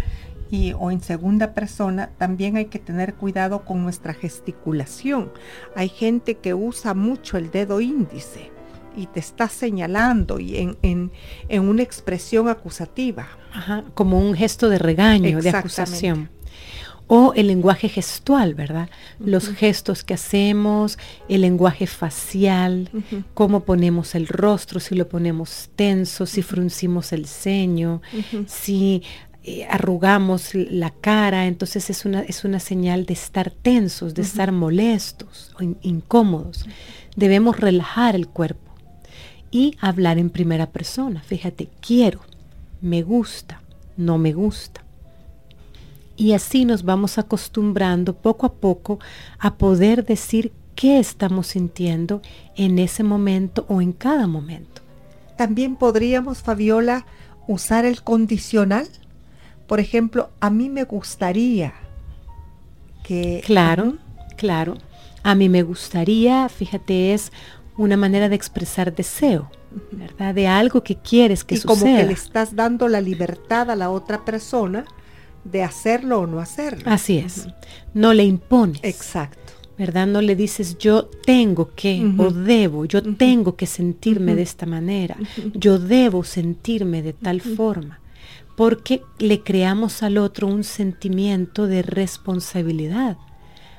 y, 0.51 0.73
o 0.73 0.91
en 0.91 1.01
segunda 1.01 1.55
persona, 1.55 2.11
también 2.19 2.57
hay 2.57 2.67
que 2.67 2.79
tener 2.79 3.15
cuidado 3.15 3.65
con 3.65 3.83
nuestra 3.83 4.15
gesticulación. 4.15 5.33
Hay 5.75 5.89
gente 5.89 6.37
que 6.37 6.55
usa 6.55 6.95
mucho 6.95 7.37
el 7.37 7.51
dedo 7.51 7.81
índice 7.81 8.51
y 8.97 9.07
te 9.07 9.21
está 9.21 9.49
señalando 9.49 10.39
y 10.39 10.57
en, 10.57 10.77
en, 10.83 11.69
una 11.69 11.83
expresión 11.83 12.49
acusativa. 12.49 13.29
como 13.95 14.19
un 14.19 14.35
gesto 14.35 14.69
de 14.69 14.79
regaño, 14.79 15.41
de 15.41 15.51
acusación. 15.51 16.31
O 17.09 17.35
el 17.35 17.49
lenguaje 17.49 17.89
gestual, 17.89 18.55
¿verdad? 18.55 18.89
Los 19.19 19.49
gestos 19.51 20.03
que 20.03 20.15
hacemos, 20.15 20.99
el 21.29 21.43
lenguaje 21.43 21.87
facial, 21.87 22.89
cómo 23.35 23.65
ponemos 23.65 24.15
el 24.15 24.29
rostro, 24.29 24.81
si 24.81 24.95
lo 24.95 25.09
ponemos 25.09 25.69
tenso, 25.77 26.25
si 26.25 26.41
fruncimos 26.43 27.13
el 27.13 27.27
ceño, 27.27 28.01
si 28.47 29.03
eh, 29.45 29.67
arrugamos 29.69 30.55
la 30.55 30.91
cara, 30.91 31.47
entonces 31.47 31.91
es 31.91 32.05
una, 32.05 32.23
es 32.23 32.45
una 32.45 32.61
señal 32.61 33.07
de 33.07 33.15
estar 33.15 33.51
tensos, 33.51 34.15
de 34.15 34.23
estar 34.23 34.53
molestos 34.53 35.53
o 35.59 35.65
incómodos. 35.83 36.65
Debemos 37.17 37.59
relajar 37.59 38.15
el 38.15 38.29
cuerpo 38.29 38.72
y 39.53 39.77
hablar 39.81 40.19
en 40.19 40.31
primera 40.31 40.67
persona. 40.67 41.23
Fíjate, 41.23 41.69
quiero, 41.81 42.21
me 42.81 43.03
gusta, 43.03 43.61
no 43.97 44.19
me 44.19 44.33
gusta. 44.33 44.83
Y 46.17 46.33
así 46.33 46.65
nos 46.65 46.83
vamos 46.83 47.19
acostumbrando 47.19 48.15
poco 48.15 48.47
a 48.47 48.55
poco 48.55 48.99
a 49.39 49.55
poder 49.55 50.05
decir 50.05 50.53
qué 50.75 50.99
estamos 50.99 51.49
sintiendo 51.49 52.23
en 52.57 52.79
ese 52.79 53.05
momento 53.05 53.65
o 53.69 53.81
en 53.81 53.93
cada 53.93 54.27
momento. 54.27 54.83
También 55.37 55.77
podríamos, 55.77 56.39
Fabiola, 56.39 57.07
usar 57.47 57.85
el 57.85 58.03
condicional. 58.03 58.89
Por 59.67 59.81
ejemplo, 59.81 60.31
a 60.41 60.51
mí 60.51 60.69
me 60.69 60.85
gustaría 60.85 61.75
que... 63.03 63.43
Claro, 63.45 63.97
claro. 64.37 64.77
A 65.23 65.35
mí 65.35 65.49
me 65.49 65.63
gustaría, 65.63 66.49
fíjate, 66.49 67.15
es 67.15 67.33
una 67.77 67.97
manera 67.97 68.29
de 68.29 68.37
expresar 68.37 68.95
deseo, 68.95 69.51
¿verdad? 69.91 70.35
De 70.35 70.47
algo 70.47 70.83
que 70.83 70.97
quieres 70.97 71.45
que 71.45 71.55
y 71.55 71.59
suceda. 71.59 71.81
como 71.81 71.97
que 71.97 72.05
le 72.05 72.13
estás 72.13 72.55
dando 72.55 72.89
la 72.89 73.01
libertad 73.01 73.71
a 73.71 73.77
la 73.77 73.91
otra 73.91 74.25
persona 74.25 74.85
de 75.45 75.63
hacerlo 75.63 76.21
o 76.21 76.27
no 76.27 76.41
hacerlo. 76.41 76.85
Así 76.87 77.19
es. 77.19 77.49
No 77.95 78.15
le 78.15 78.25
impones. 78.25 78.81
Exacto. 78.83 79.41
¿Verdad? 79.79 80.07
No 80.07 80.21
le 80.21 80.37
dices 80.37 80.77
yo 80.79 81.07
tengo 81.07 81.75
que 81.75 82.05
o 82.19 82.31
debo, 82.31 82.85
yo 82.85 83.03
tengo 83.03 83.57
que 83.57 83.67
sentirme 83.67 84.35
de 84.35 84.43
esta 84.43 84.67
manera, 84.67 85.17
yo 85.55 85.79
debo 85.79 86.25
sentirme 86.25 87.03
de 87.03 87.15
tal 87.15 87.41
forma, 87.41 87.99
porque 88.55 89.03
le 89.19 89.43
creamos 89.43 90.03
al 90.03 90.19
otro 90.19 90.47
un 90.47 90.63
sentimiento 90.63 91.67
de 91.67 91.83
responsabilidad 91.83 93.17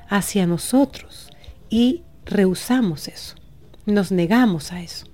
hacia 0.10 0.48
nosotros 0.48 1.30
y 1.70 2.02
rehusamos 2.26 3.08
eso, 3.08 3.36
nos 3.86 4.12
negamos 4.12 4.72
a 4.72 4.82
eso. 4.82 5.08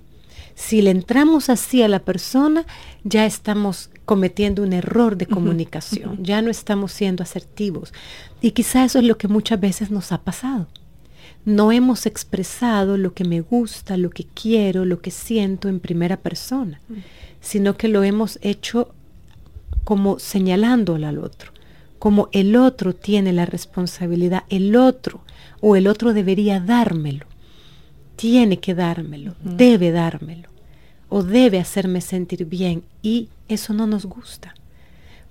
Si 0.56 0.82
le 0.82 0.92
entramos 0.92 1.50
así 1.50 1.84
a 1.84 1.88
la 1.88 2.00
persona, 2.00 2.66
ya 3.06 3.26
estamos 3.26 3.90
cometiendo 4.04 4.62
un 4.62 4.74
error 4.74 5.16
de 5.16 5.26
comunicación, 5.26 6.22
ya 6.22 6.42
no 6.42 6.52
estamos 6.52 6.92
siendo 6.92 7.24
asertivos. 7.24 7.94
Y 8.42 8.52
quizá 8.52 8.84
eso 8.84 9.00
es 9.00 9.06
lo 9.06 9.18
que 9.18 9.30
muchas 9.30 9.60
veces 9.60 9.90
nos 9.90 10.12
ha 10.12 10.22
pasado. 10.22 10.68
No 11.46 11.72
hemos 11.72 12.06
expresado 12.06 12.98
lo 12.98 13.14
que 13.14 13.24
me 13.24 13.40
gusta, 13.40 13.96
lo 13.96 14.10
que 14.10 14.26
quiero, 14.26 14.84
lo 14.84 15.00
que 15.02 15.12
siento 15.12 15.70
en 15.70 15.80
primera 15.80 16.18
persona, 16.18 16.82
sino 17.40 17.78
que 17.78 17.88
lo 17.88 18.04
hemos 18.04 18.38
hecho 18.42 18.94
como 19.86 20.20
señalándolo 20.20 21.08
al 21.08 21.20
otro, 21.20 21.54
como 22.00 22.28
el 22.34 22.58
otro 22.58 22.94
tiene 22.94 23.32
la 23.32 23.46
responsabilidad, 23.46 24.44
el 24.50 24.76
otro 24.76 25.22
o 25.62 25.76
el 25.78 25.88
otro 25.88 26.14
debería 26.14 26.60
dármelo, 26.60 27.26
tiene 28.20 28.60
que 28.60 28.76
dármelo, 28.76 29.34
debe 29.42 29.92
dármelo 29.92 30.50
o 31.08 31.24
debe 31.24 31.58
hacerme 31.58 32.02
sentir 32.02 32.44
bien 32.44 32.84
y 33.02 33.30
eso 33.48 33.74
no 33.74 33.88
nos 33.88 34.06
gusta, 34.06 34.56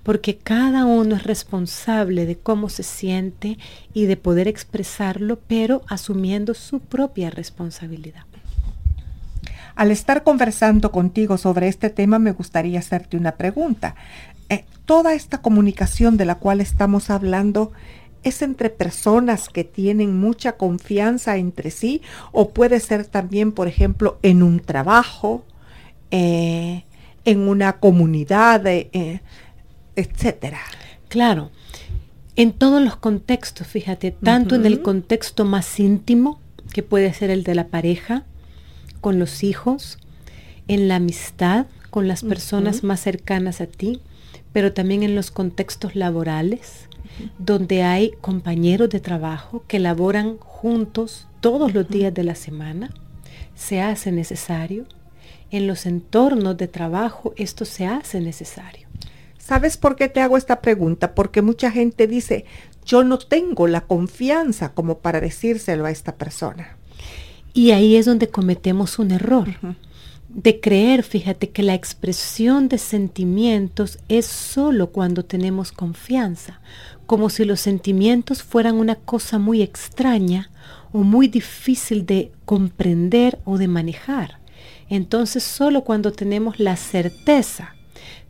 porque 0.02 0.38
cada 0.38 0.86
uno 0.86 1.16
es 1.16 1.24
responsable 1.24 2.24
de 2.24 2.38
cómo 2.38 2.70
se 2.70 2.82
siente 2.82 3.58
y 3.92 4.06
de 4.06 4.16
poder 4.16 4.48
expresarlo, 4.48 5.38
pero 5.46 5.82
asumiendo 5.86 6.54
su 6.54 6.80
propia 6.80 7.28
responsabilidad. 7.28 8.22
Al 9.76 9.90
estar 9.90 10.22
conversando 10.22 10.90
contigo 10.90 11.36
sobre 11.36 11.68
este 11.68 11.90
tema, 11.90 12.18
me 12.18 12.32
gustaría 12.32 12.78
hacerte 12.78 13.18
una 13.18 13.32
pregunta. 13.32 13.96
Eh, 14.48 14.64
toda 14.86 15.12
esta 15.12 15.42
comunicación 15.42 16.16
de 16.16 16.24
la 16.24 16.36
cual 16.36 16.62
estamos 16.62 17.10
hablando 17.10 17.70
es 18.22 18.42
entre 18.42 18.70
personas 18.70 19.48
que 19.48 19.64
tienen 19.64 20.18
mucha 20.18 20.52
confianza 20.52 21.36
entre 21.36 21.70
sí 21.70 22.02
o 22.32 22.50
puede 22.50 22.80
ser 22.80 23.06
también, 23.06 23.52
por 23.52 23.68
ejemplo, 23.68 24.18
en 24.22 24.42
un 24.42 24.60
trabajo, 24.60 25.44
eh, 26.10 26.84
en 27.24 27.48
una 27.48 27.78
comunidad, 27.78 28.66
eh, 28.66 29.20
etcétera. 29.96 30.60
Claro, 31.08 31.50
en 32.36 32.52
todos 32.52 32.82
los 32.82 32.96
contextos, 32.96 33.66
fíjate, 33.66 34.12
tanto 34.12 34.54
en 34.54 34.64
el 34.64 34.82
contexto 34.82 35.44
más 35.44 35.80
íntimo, 35.80 36.40
que 36.72 36.82
puede 36.82 37.12
ser 37.12 37.30
el 37.30 37.44
de 37.44 37.54
la 37.54 37.68
pareja, 37.68 38.24
con 39.00 39.18
los 39.18 39.42
hijos, 39.42 39.98
en 40.68 40.88
la 40.88 40.96
amistad, 40.96 41.66
con 41.90 42.06
las 42.06 42.22
personas 42.22 42.84
más 42.84 43.00
cercanas 43.00 43.60
a 43.60 43.66
ti, 43.66 44.00
pero 44.52 44.72
también 44.72 45.02
en 45.02 45.14
los 45.14 45.30
contextos 45.30 45.96
laborales, 45.96 46.87
donde 47.38 47.82
hay 47.82 48.12
compañeros 48.20 48.90
de 48.90 49.00
trabajo 49.00 49.64
que 49.66 49.78
laboran 49.78 50.38
juntos 50.38 51.26
todos 51.40 51.74
los 51.74 51.88
días 51.88 52.12
de 52.14 52.24
la 52.24 52.34
semana, 52.34 52.90
se 53.54 53.80
hace 53.80 54.12
necesario 54.12 54.86
en 55.50 55.66
los 55.66 55.86
entornos 55.86 56.56
de 56.56 56.68
trabajo 56.68 57.32
esto 57.36 57.64
se 57.64 57.86
hace 57.86 58.20
necesario. 58.20 58.86
¿Sabes 59.38 59.76
por 59.78 59.96
qué 59.96 60.08
te 60.08 60.20
hago 60.20 60.36
esta 60.36 60.60
pregunta? 60.60 61.14
Porque 61.14 61.40
mucha 61.40 61.70
gente 61.70 62.06
dice, 62.06 62.44
yo 62.84 63.02
no 63.02 63.18
tengo 63.18 63.66
la 63.66 63.80
confianza 63.82 64.74
como 64.74 64.98
para 64.98 65.20
decírselo 65.20 65.86
a 65.86 65.90
esta 65.90 66.16
persona. 66.16 66.76
Y 67.54 67.70
ahí 67.70 67.96
es 67.96 68.04
donde 68.04 68.28
cometemos 68.28 68.98
un 68.98 69.10
error. 69.10 69.48
De 70.38 70.60
creer, 70.60 71.02
fíjate, 71.02 71.50
que 71.50 71.64
la 71.64 71.74
expresión 71.74 72.68
de 72.68 72.78
sentimientos 72.78 73.98
es 74.08 74.26
solo 74.26 74.90
cuando 74.92 75.24
tenemos 75.24 75.72
confianza, 75.72 76.60
como 77.06 77.28
si 77.28 77.44
los 77.44 77.58
sentimientos 77.58 78.44
fueran 78.44 78.76
una 78.76 78.94
cosa 78.94 79.40
muy 79.40 79.62
extraña 79.62 80.52
o 80.92 80.98
muy 80.98 81.26
difícil 81.26 82.06
de 82.06 82.30
comprender 82.44 83.40
o 83.46 83.58
de 83.58 83.66
manejar. 83.66 84.38
Entonces 84.88 85.42
solo 85.42 85.82
cuando 85.82 86.12
tenemos 86.12 86.60
la 86.60 86.76
certeza 86.76 87.74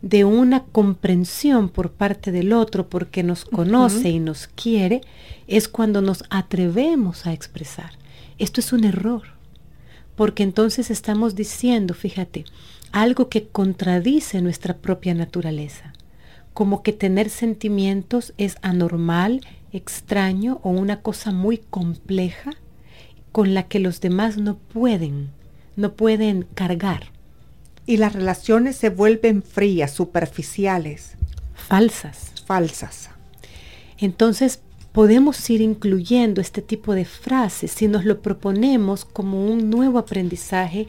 de 0.01 0.25
una 0.25 0.63
comprensión 0.63 1.69
por 1.69 1.91
parte 1.91 2.31
del 2.31 2.53
otro 2.53 2.89
porque 2.89 3.21
nos 3.21 3.45
conoce 3.45 4.09
y 4.09 4.17
nos 4.17 4.47
quiere, 4.47 5.01
es 5.45 5.67
cuando 5.67 6.01
nos 6.01 6.23
atrevemos 6.31 7.27
a 7.27 7.33
expresar. 7.33 7.91
Esto 8.39 8.61
es 8.61 8.73
un 8.73 8.83
error, 8.83 9.38
porque 10.19 10.43
entonces 10.43 10.91
estamos 10.91 11.33
diciendo, 11.33 11.93
fíjate, 11.93 12.43
algo 12.91 13.29
que 13.29 13.47
contradice 13.47 14.41
nuestra 14.41 14.75
propia 14.75 15.13
naturaleza, 15.13 15.93
como 16.53 16.83
que 16.83 16.91
tener 16.91 17.29
sentimientos 17.29 18.33
es 18.37 18.57
anormal, 18.61 19.39
extraño 19.71 20.59
o 20.61 20.71
una 20.71 21.01
cosa 21.01 21.31
muy 21.31 21.59
compleja 21.59 22.51
con 23.31 23.53
la 23.53 23.69
que 23.69 23.79
los 23.79 24.01
demás 24.01 24.35
no 24.35 24.57
pueden 24.57 25.29
no 25.77 25.93
pueden 25.93 26.45
cargar. 26.53 27.13
Y 27.85 27.95
las 27.95 28.11
relaciones 28.11 28.75
se 28.75 28.89
vuelven 28.89 29.41
frías, 29.41 29.91
superficiales. 29.91 31.13
Falsas. 31.55 32.33
Falsas. 32.45 33.09
Entonces, 33.97 34.59
podemos 34.99 35.49
ir 35.49 35.61
incluyendo 35.61 36.41
este 36.41 36.61
tipo 36.61 36.93
de 36.93 37.05
frases 37.05 37.71
si 37.71 37.87
nos 37.87 38.03
lo 38.03 38.21
proponemos 38.21 39.05
como 39.05 39.45
un 39.45 39.69
nuevo 39.69 39.97
aprendizaje 39.97 40.87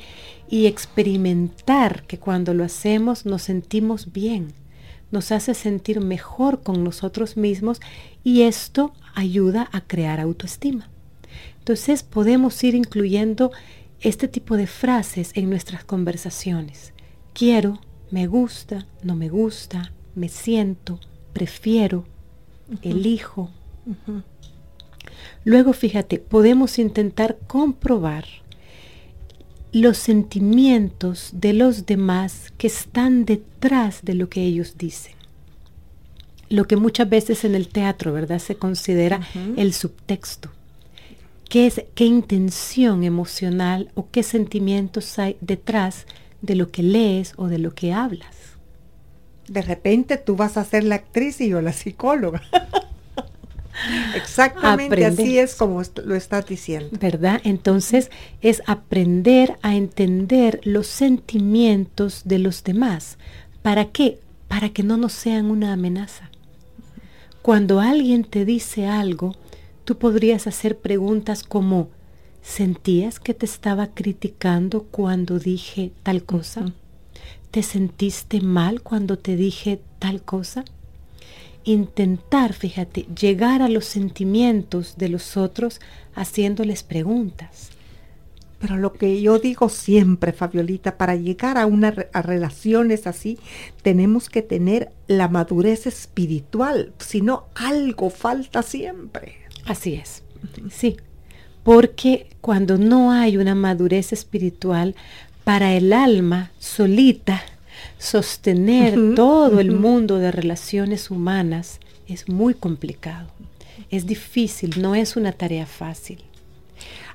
y 0.49 0.67
experimentar 0.67 2.03
que 2.09 2.19
cuando 2.19 2.53
lo 2.53 2.65
hacemos 2.65 3.25
nos 3.25 3.43
sentimos 3.43 4.13
bien, 4.13 4.53
nos 5.13 5.31
hace 5.31 5.55
sentir 5.55 6.01
mejor 6.01 6.65
con 6.65 6.83
nosotros 6.83 7.37
mismos 7.37 7.81
y 8.25 8.43
esto 8.43 8.93
ayuda 9.15 9.71
a 9.71 9.81
crear 9.83 10.19
autoestima. 10.19 10.91
Entonces 11.61 12.03
podemos 12.03 12.65
ir 12.65 12.75
incluyendo 12.75 13.53
este 14.01 14.27
tipo 14.27 14.57
de 14.57 14.67
frases 14.67 15.31
en 15.37 15.49
nuestras 15.49 15.85
conversaciones. 15.85 16.95
Quiero, 17.33 17.79
me 18.11 18.27
gusta, 18.27 18.89
no 19.05 19.15
me 19.15 19.29
gusta, 19.29 19.93
me 20.17 20.29
siento, 20.29 20.99
prefiero, 21.33 22.07
elijo. 22.83 23.53
Luego, 25.45 25.73
fíjate, 25.73 26.19
podemos 26.19 26.79
intentar 26.79 27.39
comprobar 27.47 28.25
los 29.73 29.99
sentimientos 29.99 31.31
de 31.33 31.53
los 31.53 31.87
demás 31.87 32.53
que 32.59 32.67
están 32.67 33.25
detrás 33.25 34.01
de 34.03 34.15
lo 34.15 34.29
que 34.29 34.43
ellos 34.43 34.77
dicen. 34.77 35.15
Lo 36.49 36.67
que 36.67 36.77
muchas 36.77 37.09
veces 37.09 37.45
en 37.45 37.55
el 37.55 37.69
teatro, 37.69 38.13
¿verdad? 38.13 38.41
Se 38.41 38.57
considera 38.57 39.21
el 39.57 39.73
subtexto. 39.73 40.51
¿Qué, 41.49 41.67
es, 41.67 41.83
¿Qué 41.95 42.05
intención 42.05 43.05
emocional 43.05 43.91
o 43.95 44.11
qué 44.11 44.23
sentimientos 44.23 45.19
hay 45.19 45.37
detrás 45.41 46.07
de 46.43 46.57
lo 46.57 46.71
que 46.71 46.83
lees 46.83 47.35
o 47.37 47.47
de 47.47 47.59
lo 47.59 47.75
que 47.75 47.93
hablas? 47.93 48.37
De 49.49 49.63
repente 49.63 50.17
tú 50.17 50.37
vas 50.37 50.57
a 50.57 50.65
ser 50.65 50.85
la 50.85 50.97
actriz 50.97 51.41
y 51.41 51.49
yo 51.49 51.61
la 51.61 51.73
psicóloga. 51.73 52.43
Exactamente 54.15 55.05
así 55.05 55.39
es 55.39 55.55
como 55.55 55.83
lo 56.05 56.15
estás 56.15 56.47
diciendo. 56.47 56.91
¿Verdad? 57.01 57.41
Entonces 57.45 58.11
es 58.41 58.63
aprender 58.67 59.59
a 59.63 59.75
entender 59.75 60.61
los 60.65 60.87
sentimientos 60.87 62.23
de 62.25 62.39
los 62.39 62.65
demás. 62.65 63.19
¿Para 63.63 63.87
qué? 63.87 64.19
Para 64.49 64.71
que 64.71 64.83
no 64.83 64.97
nos 64.97 65.13
sean 65.13 65.51
una 65.51 65.73
amenaza. 65.73 66.31
Cuando 67.43 67.81
alguien 67.81 68.25
te 68.25 68.45
dice 68.45 68.87
algo, 68.87 69.35
tú 69.85 69.97
podrías 69.97 70.47
hacer 70.47 70.79
preguntas 70.79 71.43
como, 71.43 71.89
¿sentías 72.43 73.19
que 73.19 73.35
te 73.35 73.47
estaba 73.47 73.89
criticando 73.89 74.85
cuando 74.85 75.39
dije 75.39 75.93
tal 76.03 76.25
cosa? 76.25 76.73
¿Te 77.51 77.63
sentiste 77.63 78.41
mal 78.41 78.83
cuando 78.83 79.19
te 79.19 79.37
dije 79.37 79.81
tal 79.99 80.23
cosa? 80.23 80.65
Intentar, 81.65 82.53
fíjate, 82.53 83.07
llegar 83.19 83.63
a 83.63 83.69
los 83.69 83.85
sentimientos 83.85 84.97
de 84.97 85.09
los 85.09 85.37
otros 85.37 85.81
haciéndoles 86.15 86.83
preguntas. 86.83 87.71
Pero 88.59 88.77
lo 88.77 88.93
que 88.93 89.23
yo 89.23 89.39
digo 89.39 89.71
siempre, 89.71 90.33
Fabiolita, 90.33 90.99
para 90.99 91.17
llegar 91.17 91.57
a 91.57 91.65
unas 91.65 91.95
relaciones 92.13 93.07
así, 93.07 93.39
tenemos 93.83 94.29
que 94.29 94.43
tener 94.43 94.93
la 95.07 95.29
madurez 95.29 95.87
espiritual, 95.87 96.93
si 96.99 97.23
no, 97.23 97.47
algo 97.55 98.11
falta 98.11 98.63
siempre. 98.63 99.37
Así 99.65 99.95
es, 99.95 100.23
sí, 100.71 100.99
porque 101.63 102.29
cuando 102.43 102.77
no 102.77 103.13
hay 103.13 103.39
una 103.39 103.55
madurez 103.55 104.13
espiritual, 104.13 104.95
para 105.45 105.73
el 105.73 105.93
alma 105.93 106.53
solita, 106.59 107.43
sostener 107.99 109.15
todo 109.15 109.61
el 109.61 109.73
mundo 109.73 110.19
de 110.19 110.33
relaciones 110.33 111.11
humanas 111.11 111.81
es 112.07 112.29
muy 112.29 112.55
complicado, 112.55 113.29
es 113.91 114.07
difícil, 114.07 114.81
no 114.81 114.95
es 114.95 115.17
una 115.17 115.33
tarea 115.33 115.67
fácil. 115.67 116.23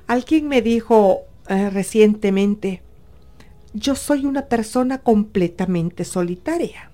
Alguien 0.06 0.48
me 0.48 0.62
dijo 0.62 1.22
eh, 1.48 1.70
recientemente, 1.70 2.82
yo 3.72 3.94
soy 3.94 4.24
una 4.24 4.46
persona 4.46 4.98
completamente 4.98 6.04
solitaria. 6.04 6.90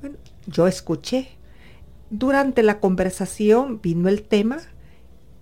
Bueno, 0.00 0.16
yo 0.46 0.66
escuché. 0.66 1.28
Durante 2.10 2.62
la 2.62 2.78
conversación 2.78 3.80
vino 3.82 4.08
el 4.08 4.22
tema 4.22 4.58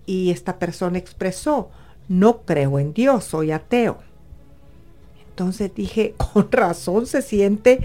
y 0.07 0.31
esta 0.31 0.59
persona 0.59 0.99
expresó, 0.99 1.71
no 2.09 2.43
creo 2.43 2.79
en 2.79 2.95
Dios, 2.95 3.25
soy 3.25 3.51
ateo. 3.51 3.99
Entonces 5.31 5.73
dije, 5.75 6.15
con 6.33 6.51
razón 6.51 7.07
se 7.07 7.23
siente 7.23 7.81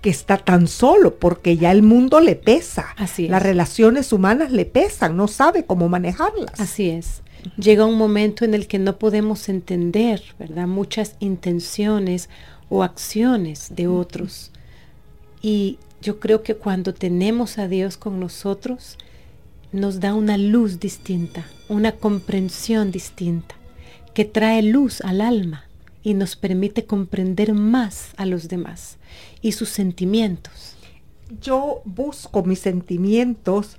que 0.00 0.10
está 0.10 0.36
tan 0.36 0.68
solo, 0.68 1.16
porque 1.16 1.56
ya 1.56 1.72
el 1.72 1.82
mundo 1.82 2.20
le 2.20 2.36
pesa. 2.36 2.94
Así 2.96 3.26
Las 3.26 3.42
relaciones 3.42 4.12
humanas 4.12 4.52
le 4.52 4.66
pesan, 4.66 5.16
no 5.16 5.28
sabe 5.28 5.64
cómo 5.64 5.88
manejarlas. 5.88 6.60
Así 6.60 6.90
es. 6.90 7.22
Llega 7.56 7.86
un 7.86 7.96
momento 7.96 8.44
en 8.44 8.54
el 8.54 8.66
que 8.66 8.78
no 8.78 8.98
podemos 8.98 9.48
entender, 9.48 10.22
¿verdad? 10.38 10.66
Muchas 10.66 11.16
intenciones 11.20 12.28
o 12.68 12.82
acciones 12.82 13.68
de 13.76 13.86
otros. 13.86 14.50
Y 15.40 15.78
yo 16.02 16.20
creo 16.20 16.42
que 16.42 16.54
cuando 16.54 16.92
tenemos 16.92 17.58
a 17.58 17.68
Dios 17.68 17.96
con 17.96 18.20
nosotros, 18.20 18.98
nos 19.72 20.00
da 20.00 20.14
una 20.14 20.36
luz 20.36 20.80
distinta, 20.80 21.46
una 21.68 21.92
comprensión 21.92 22.90
distinta, 22.90 23.54
que 24.12 24.24
trae 24.24 24.62
luz 24.62 25.00
al 25.00 25.20
alma 25.22 25.63
y 26.04 26.14
nos 26.14 26.36
permite 26.36 26.84
comprender 26.84 27.54
más 27.54 28.10
a 28.16 28.26
los 28.26 28.46
demás 28.48 28.98
y 29.40 29.52
sus 29.52 29.70
sentimientos. 29.70 30.76
Yo 31.40 31.80
busco 31.86 32.44
mis 32.44 32.60
sentimientos 32.60 33.78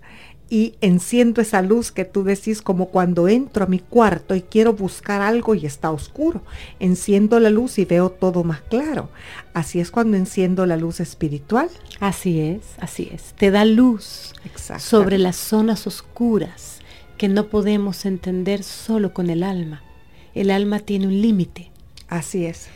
y 0.50 0.76
enciendo 0.82 1.42
esa 1.42 1.62
luz 1.62 1.92
que 1.92 2.04
tú 2.04 2.24
decís 2.24 2.62
como 2.62 2.88
cuando 2.88 3.28
entro 3.28 3.66
a 3.66 3.68
mi 3.68 3.80
cuarto 3.80 4.36
y 4.36 4.42
quiero 4.42 4.74
buscar 4.74 5.22
algo 5.22 5.56
y 5.56 5.68
está 5.68 5.92
oscuro. 5.92 6.42
Enciendo 6.80 7.40
la 7.40 7.52
luz 7.52 7.78
y 7.78 7.86
veo 7.86 8.10
todo 8.10 8.44
más 8.44 8.62
claro. 8.62 9.10
Así 9.54 9.80
es 9.80 9.92
cuando 9.92 10.18
enciendo 10.18 10.66
la 10.66 10.78
luz 10.78 11.00
espiritual. 11.00 11.70
Así 12.00 12.40
es, 12.40 12.62
así 12.80 13.10
es. 13.12 13.34
Te 13.38 13.52
da 13.52 13.66
luz 13.66 14.34
sobre 14.80 15.20
las 15.20 15.36
zonas 15.36 15.86
oscuras 15.86 16.80
que 17.18 17.28
no 17.28 17.48
podemos 17.48 18.06
entender 18.06 18.64
solo 18.64 19.14
con 19.14 19.30
el 19.30 19.44
alma. 19.44 19.84
El 20.34 20.52
alma 20.52 20.80
tiene 20.80 21.08
un 21.08 21.22
límite 21.22 21.72
Así 22.08 22.46
es. 22.46 22.68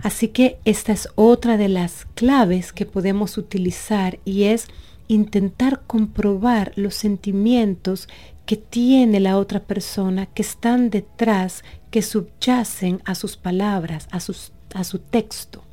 Así 0.00 0.28
que 0.28 0.58
esta 0.64 0.92
es 0.92 1.08
otra 1.16 1.56
de 1.56 1.68
las 1.68 2.06
claves 2.14 2.72
que 2.72 2.86
podemos 2.86 3.36
utilizar 3.36 4.20
y 4.24 4.44
es 4.44 4.68
intentar 5.08 5.82
comprobar 5.86 6.72
los 6.76 6.94
sentimientos 6.94 8.08
que 8.46 8.56
tiene 8.56 9.20
la 9.20 9.36
otra 9.36 9.60
persona, 9.60 10.26
que 10.26 10.42
están 10.42 10.90
detrás, 10.90 11.64
que 11.90 12.02
subyacen 12.02 13.02
a 13.04 13.14
sus 13.14 13.36
palabras, 13.36 14.08
a, 14.10 14.20
sus, 14.20 14.52
a 14.74 14.84
su 14.84 14.98
texto, 15.00 15.64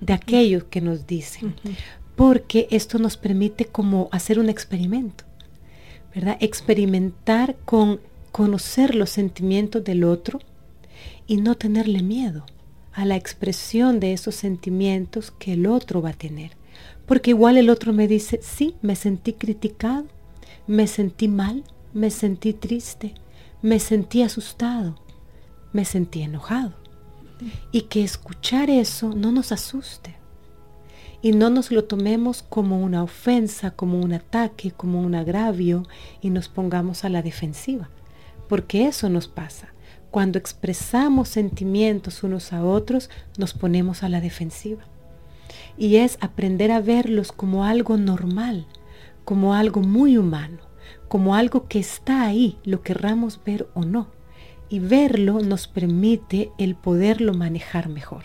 de 0.00 0.12
aquello 0.12 0.68
que 0.68 0.80
nos 0.80 1.06
dicen. 1.06 1.54
Porque 2.16 2.66
esto 2.70 2.98
nos 2.98 3.16
permite 3.16 3.64
como 3.66 4.08
hacer 4.10 4.38
un 4.38 4.48
experimento, 4.48 5.24
¿verdad? 6.14 6.36
Experimentar 6.40 7.56
con 7.64 8.00
conocer 8.32 8.94
los 8.94 9.10
sentimientos 9.10 9.84
del 9.84 10.04
otro, 10.04 10.40
y 11.28 11.36
no 11.36 11.54
tenerle 11.54 12.02
miedo 12.02 12.44
a 12.92 13.04
la 13.04 13.14
expresión 13.14 14.00
de 14.00 14.12
esos 14.12 14.34
sentimientos 14.34 15.30
que 15.30 15.52
el 15.52 15.66
otro 15.66 16.02
va 16.02 16.10
a 16.10 16.14
tener. 16.14 16.56
Porque 17.06 17.30
igual 17.30 17.56
el 17.56 17.70
otro 17.70 17.92
me 17.92 18.08
dice, 18.08 18.40
sí, 18.42 18.74
me 18.82 18.96
sentí 18.96 19.34
criticado, 19.34 20.06
me 20.66 20.88
sentí 20.88 21.28
mal, 21.28 21.62
me 21.94 22.10
sentí 22.10 22.54
triste, 22.54 23.14
me 23.62 23.78
sentí 23.78 24.22
asustado, 24.22 24.98
me 25.72 25.84
sentí 25.84 26.22
enojado. 26.22 26.74
Y 27.70 27.82
que 27.82 28.02
escuchar 28.02 28.68
eso 28.68 29.14
no 29.14 29.30
nos 29.30 29.52
asuste 29.52 30.16
y 31.20 31.32
no 31.32 31.50
nos 31.50 31.70
lo 31.70 31.84
tomemos 31.84 32.42
como 32.42 32.80
una 32.80 33.02
ofensa, 33.02 33.70
como 33.72 34.00
un 34.00 34.12
ataque, 34.12 34.70
como 34.70 35.00
un 35.00 35.14
agravio 35.14 35.84
y 36.20 36.30
nos 36.30 36.48
pongamos 36.48 37.04
a 37.04 37.08
la 37.08 37.22
defensiva, 37.22 37.90
porque 38.48 38.86
eso 38.86 39.08
nos 39.08 39.28
pasa. 39.28 39.68
Cuando 40.10 40.38
expresamos 40.38 41.28
sentimientos 41.28 42.22
unos 42.22 42.52
a 42.52 42.64
otros, 42.64 43.10
nos 43.36 43.52
ponemos 43.52 44.02
a 44.02 44.08
la 44.08 44.20
defensiva. 44.20 44.82
Y 45.76 45.96
es 45.96 46.18
aprender 46.20 46.72
a 46.72 46.80
verlos 46.80 47.30
como 47.30 47.64
algo 47.64 47.96
normal, 47.96 48.66
como 49.24 49.54
algo 49.54 49.82
muy 49.82 50.16
humano, 50.16 50.58
como 51.08 51.34
algo 51.34 51.68
que 51.68 51.78
está 51.78 52.22
ahí, 52.22 52.58
lo 52.64 52.82
querramos 52.82 53.40
ver 53.44 53.68
o 53.74 53.84
no. 53.84 54.08
Y 54.70 54.80
verlo 54.80 55.40
nos 55.40 55.66
permite 55.66 56.50
el 56.58 56.74
poderlo 56.74 57.34
manejar 57.34 57.88
mejor. 57.88 58.24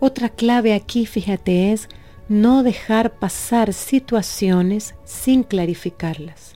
Otra 0.00 0.28
clave 0.28 0.74
aquí, 0.74 1.06
fíjate, 1.06 1.72
es 1.72 1.88
no 2.28 2.62
dejar 2.62 3.18
pasar 3.18 3.72
situaciones 3.72 4.94
sin 5.04 5.42
clarificarlas. 5.42 6.55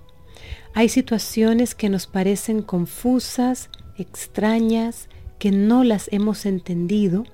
Hay 0.80 0.88
situaciones 0.88 1.74
que 1.74 1.90
nos 1.90 2.06
parecen 2.06 2.62
confusas, 2.62 3.68
extrañas, 3.98 5.10
que 5.38 5.50
no 5.50 5.84
las 5.84 6.08
hemos 6.10 6.46
entendido 6.46 7.24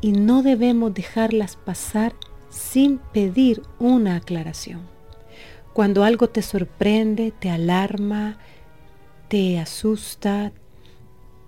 y 0.00 0.12
no 0.12 0.42
debemos 0.42 0.94
dejarlas 0.94 1.56
pasar 1.56 2.14
sin 2.48 2.96
pedir 2.96 3.60
una 3.78 4.16
aclaración. 4.16 4.80
Cuando 5.74 6.02
algo 6.02 6.30
te 6.30 6.40
sorprende, 6.40 7.30
te 7.38 7.50
alarma, 7.50 8.38
te 9.28 9.58
asusta, 9.58 10.52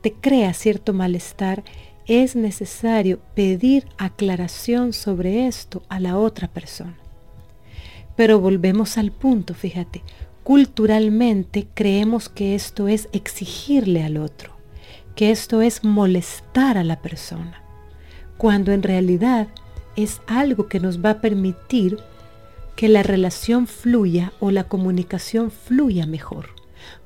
te 0.02 0.12
crea 0.12 0.52
cierto 0.52 0.92
malestar, 0.92 1.64
es 2.06 2.36
necesario 2.36 3.18
pedir 3.34 3.88
aclaración 3.96 4.92
sobre 4.92 5.46
esto 5.46 5.84
a 5.88 6.00
la 6.00 6.18
otra 6.18 6.48
persona. 6.48 6.98
Pero 8.14 8.40
volvemos 8.40 8.98
al 8.98 9.10
punto, 9.10 9.54
fíjate, 9.54 10.02
culturalmente 10.42 11.66
creemos 11.74 12.28
que 12.28 12.54
esto 12.54 12.88
es 12.88 13.08
exigirle 13.12 14.02
al 14.02 14.16
otro, 14.16 14.52
que 15.14 15.30
esto 15.30 15.62
es 15.62 15.84
molestar 15.84 16.78
a 16.78 16.84
la 16.84 17.00
persona, 17.00 17.62
cuando 18.36 18.72
en 18.72 18.82
realidad 18.82 19.48
es 19.96 20.20
algo 20.26 20.68
que 20.68 20.80
nos 20.80 21.04
va 21.04 21.10
a 21.10 21.20
permitir 21.20 21.98
que 22.76 22.88
la 22.88 23.02
relación 23.02 23.66
fluya 23.66 24.32
o 24.40 24.50
la 24.50 24.64
comunicación 24.64 25.50
fluya 25.50 26.06
mejor. 26.06 26.48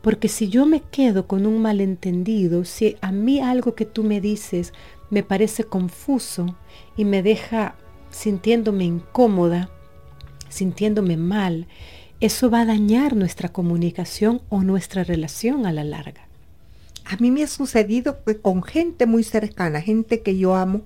Porque 0.03 0.29
si 0.29 0.49
yo 0.49 0.67
me 0.67 0.81
quedo 0.81 1.27
con 1.27 1.47
un 1.47 1.61
malentendido, 1.61 2.65
si 2.65 2.97
a 3.01 3.11
mí 3.11 3.41
algo 3.41 3.75
que 3.75 3.85
tú 3.85 4.05
me 4.05 4.21
dices 4.21 4.73
me 5.11 5.23
parece 5.23 5.65
confuso 5.65 6.57
y 6.97 7.05
me 7.05 7.23
deja 7.23 7.75
sintiéndome 8.11 8.85
incómoda, 8.85 9.71
sintiéndome 10.49 11.17
mal, 11.17 11.67
eso 12.25 12.49
va 12.49 12.63
a 12.63 12.65
dañar 12.65 13.15
nuestra 13.15 13.51
comunicación 13.51 14.41
o 14.49 14.63
nuestra 14.63 15.05
relación 15.05 15.67
a 15.67 15.73
la 15.73 15.85
larga. 15.85 16.27
A 17.05 17.19
mí 17.19 17.31
me 17.31 17.43
ha 17.43 17.47
sucedido 17.47 18.21
con 18.41 18.63
gente 18.63 19.05
muy 19.05 19.25
cercana, 19.25 19.83
gente 19.83 20.23
que 20.23 20.39
yo 20.39 20.55
amo, 20.55 20.81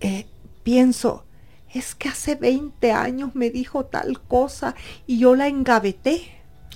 eh, 0.00 0.26
pienso, 0.62 1.24
es 1.74 1.96
que 1.96 2.08
hace 2.08 2.36
20 2.36 2.92
años 2.92 3.34
me 3.34 3.50
dijo 3.50 3.86
tal 3.86 4.20
cosa 4.20 4.76
y 5.04 5.18
yo 5.18 5.34
la 5.34 5.48
engaveté. 5.48 6.22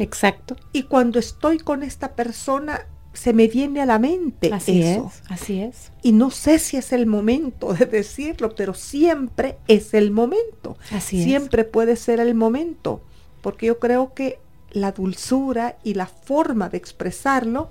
Exacto. 0.01 0.57
Y 0.73 0.85
cuando 0.85 1.21
estoy 1.21 1.59
con 1.59 1.85
esta 1.85 2.17
persona, 2.17 2.89
se 3.13 3.33
me 3.33 3.47
viene 3.47 3.81
a 3.81 3.87
la 3.87 4.01
mente 4.01 4.53
así 4.53 4.83
eso. 4.83 5.13
Es, 5.15 5.31
así 5.31 5.61
es. 5.61 5.93
Y 6.03 6.11
no 6.11 6.33
sé 6.33 6.59
si 6.59 6.77
es 6.77 6.93
el 6.93 7.07
momento 7.07 7.73
de 7.73 7.87
decirlo, 7.87 8.53
pero 8.57 8.75
siempre 8.75 9.59
es 9.69 9.95
el 9.95 10.11
momento. 10.11 10.77
Así 10.91 11.23
siempre 11.23 11.63
puede 11.63 11.95
ser 11.95 12.19
el 12.19 12.35
momento, 12.35 13.03
porque 13.41 13.67
yo 13.67 13.79
creo 13.79 14.15
que 14.15 14.39
la 14.71 14.93
dulzura 14.93 15.77
y 15.83 15.95
la 15.95 16.07
forma 16.07 16.69
de 16.69 16.79
expresarlo 16.79 17.71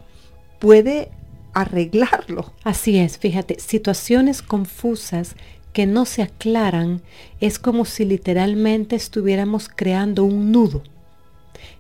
puede 0.60 1.12
arreglarlo. 1.54 2.54
Así 2.64 2.98
es, 2.98 3.18
fíjate, 3.18 3.60
situaciones 3.60 4.42
confusas 4.42 5.36
que 5.74 5.86
no 5.86 6.06
se 6.06 6.24
aclaran 6.24 7.02
es 7.40 7.60
como 7.60 7.86
si 7.86 8.06
literalmente 8.06 8.96
estuviéramos 8.96 9.70
creando 9.70 10.24
un 10.24 10.52
nudo 10.52 10.84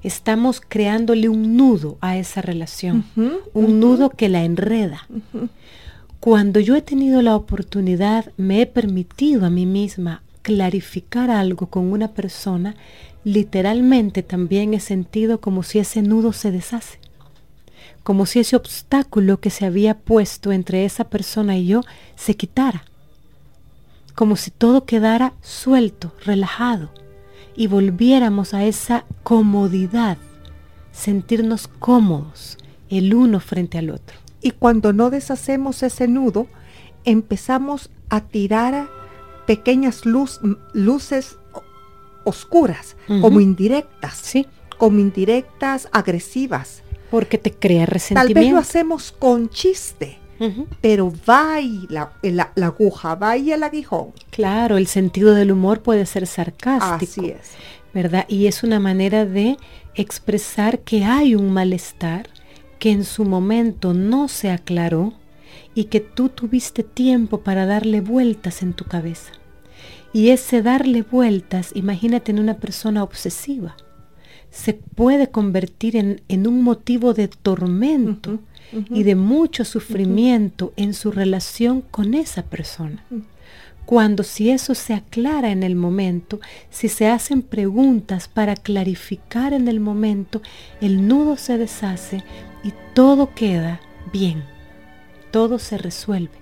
estamos 0.04 0.62
creándole 0.62 1.30
un 1.30 1.58
nudo 1.58 1.98
a 2.02 2.18
esa 2.18 2.42
relación, 2.42 3.06
un 3.54 3.80
nudo 3.80 4.10
que 4.10 4.30
la 4.30 4.44
enreda. 4.44 5.08
Cuando 6.20 6.60
yo 6.60 6.76
he 6.76 6.82
tenido 6.82 7.22
la 7.22 7.36
oportunidad, 7.36 8.32
me 8.38 8.62
he 8.62 8.66
permitido 8.66 9.46
a 9.46 9.50
mí 9.50 9.66
misma 9.66 10.24
clarificar 10.42 11.30
algo 11.30 11.68
con 11.68 11.92
una 11.92 12.10
persona, 12.10 12.76
literalmente 13.24 14.24
también 14.24 14.74
he 14.74 14.80
sentido 14.80 15.42
como 15.42 15.64
si 15.64 15.80
ese 15.80 16.02
nudo 16.02 16.34
se 16.34 16.52
deshace, 16.52 17.00
como 18.04 18.26
si 18.26 18.40
ese 18.40 18.56
obstáculo 18.56 19.40
que 19.40 19.50
se 19.50 19.66
había 19.66 19.98
puesto 19.98 20.52
entre 20.52 20.86
esa 20.86 21.06
persona 21.06 21.58
y 21.58 21.68
yo 21.68 21.82
se 22.16 22.36
quitara, 22.36 22.86
como 24.16 24.36
si 24.36 24.52
todo 24.52 24.86
quedara 24.86 25.34
suelto, 25.42 26.14
relajado 26.26 26.92
y 27.56 27.68
volviéramos 27.68 28.54
a 28.54 28.64
esa 28.64 29.06
comodidad, 29.24 30.18
sentirnos 30.92 31.68
cómodos 31.68 32.58
el 32.90 33.14
uno 33.14 33.40
frente 33.40 33.78
al 33.78 33.90
otro. 33.90 34.18
Y 34.42 34.52
cuando 34.52 34.94
no 34.94 35.10
deshacemos 35.10 35.84
ese 35.84 36.08
nudo, 36.08 36.48
empezamos 37.06 37.90
a 38.10 38.22
tirar 38.22 38.90
pequeñas 39.46 40.04
luces 40.06 41.38
oscuras, 42.30 42.96
como 43.22 43.40
indirectas, 43.40 44.18
¿Sí? 44.18 44.48
como 44.78 45.00
indirectas 45.00 45.90
agresivas. 45.92 46.84
Porque 47.12 47.38
te 47.38 47.52
crea 47.52 47.86
resentimiento. 47.86 48.34
Tal 48.34 48.44
vez 48.44 48.54
lo 48.54 48.60
hacemos 48.60 49.12
con 49.12 49.50
chiste, 49.50 50.18
pero 50.80 51.12
va 51.30 51.60
y 51.60 51.86
la, 51.90 52.14
la, 52.22 52.52
aguja, 52.66 53.16
va 53.16 53.36
y 53.36 53.52
el 53.52 53.64
aguijón. 53.64 54.14
Claro, 54.30 54.78
el 54.78 54.88
sentido 54.88 55.34
del 55.34 55.52
humor 55.52 55.82
puede 55.82 56.06
ser 56.06 56.28
sarcástico. 56.28 57.22
Así 57.22 57.30
es. 57.32 57.52
¿Verdad? 57.94 58.26
Y 58.30 58.46
es 58.46 58.64
una 58.64 58.80
manera 58.80 59.26
de 59.26 59.58
expresar 59.96 60.80
que 60.80 61.04
hay 61.04 61.36
un 61.36 61.52
malestar 61.52 62.30
que 62.78 62.92
en 62.92 63.04
su 63.04 63.26
momento 63.26 63.94
no 63.94 64.28
se 64.28 64.50
aclaró 64.52 65.14
y 65.76 65.86
que 65.86 66.00
tú 66.00 66.30
tuviste 66.30 66.84
tiempo 66.84 67.42
para 67.42 67.66
darle 67.66 68.02
vueltas 68.02 68.62
en 68.62 68.74
tu 68.74 68.86
cabeza. 68.86 69.32
Y 70.14 70.30
ese 70.30 70.62
darle 70.62 71.04
vueltas, 71.04 71.72
imagínate 71.76 72.32
en 72.32 72.40
una 72.40 72.58
persona 72.58 73.04
obsesiva, 73.04 73.76
se 74.50 74.74
puede 74.74 75.30
convertir 75.30 75.96
en, 75.96 76.22
en 76.28 76.48
un 76.48 76.64
motivo 76.64 77.14
de 77.14 77.28
tormento 77.28 78.40
y 78.72 79.04
de 79.04 79.16
mucho 79.16 79.66
sufrimiento 79.66 80.74
en 80.76 80.94
su 80.94 81.12
relación 81.12 81.82
con 81.82 82.14
esa 82.14 82.44
persona. 82.44 83.04
Cuando 83.86 84.24
si 84.24 84.52
eso 84.52 84.76
se 84.76 84.94
aclara 84.94 85.50
en 85.52 85.64
el 85.64 85.76
momento, 85.76 86.40
si 86.70 86.90
se 86.90 87.08
hacen 87.08 87.42
preguntas 87.42 88.28
para 88.28 88.56
clarificar 88.56 89.54
en 89.54 89.68
el 89.68 89.80
momento, 89.80 90.42
el 90.82 91.08
nudo 91.08 91.38
se 91.38 91.58
deshace 91.58 92.24
y 92.64 92.74
todo 92.94 93.34
queda 93.34 93.80
bien, 94.14 94.44
todo 95.32 95.58
se 95.58 95.78
resuelve. 95.80 96.39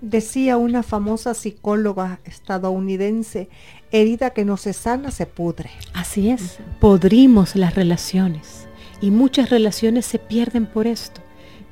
Decía 0.00 0.58
una 0.58 0.82
famosa 0.82 1.32
psicóloga 1.32 2.20
estadounidense, 2.24 3.48
herida 3.90 4.30
que 4.30 4.44
no 4.44 4.56
se 4.56 4.74
sana 4.74 5.10
se 5.10 5.24
pudre. 5.26 5.70
Así 5.94 6.30
es, 6.30 6.58
podrimos 6.80 7.56
las 7.56 7.74
relaciones 7.74 8.68
y 9.00 9.10
muchas 9.10 9.50
relaciones 9.50 10.04
se 10.04 10.18
pierden 10.18 10.66
por 10.66 10.86
esto. 10.86 11.22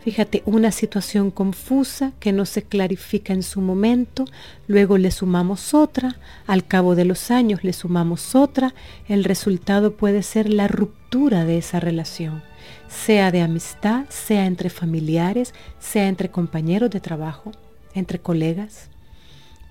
Fíjate, 0.05 0.43
una 0.45 0.71
situación 0.71 1.31
confusa 1.31 2.13
que 2.21 2.33
no 2.33 2.45
se 2.45 2.63
clarifica 2.63 3.33
en 3.33 3.43
su 3.43 3.63
momento, 3.63 4.27
luego 4.67 4.99
le 4.99 5.11
sumamos 5.11 5.73
otra, 5.73 6.19
al 6.47 6.67
cabo 6.67 6.95
de 6.95 7.07
los 7.07 7.31
años 7.31 7.65
le 7.65 7.73
sumamos 7.73 8.35
otra, 8.35 8.75
el 9.09 9.25
resultado 9.25 9.97
puede 9.97 10.23
ser 10.23 10.51
la 10.51 10.69
ruptura 10.69 11.47
de 11.47 11.57
esa 11.57 11.81
relación, 11.81 12.43
sea 12.87 13.31
de 13.31 13.41
amistad, 13.41 14.05
sea 14.11 14.45
entre 14.45 14.69
familiares, 14.69 15.55
sea 15.79 16.07
entre 16.09 16.31
compañeros 16.31 16.91
de 16.91 17.01
trabajo, 17.01 17.53
entre 17.95 18.19
colegas. 18.19 18.91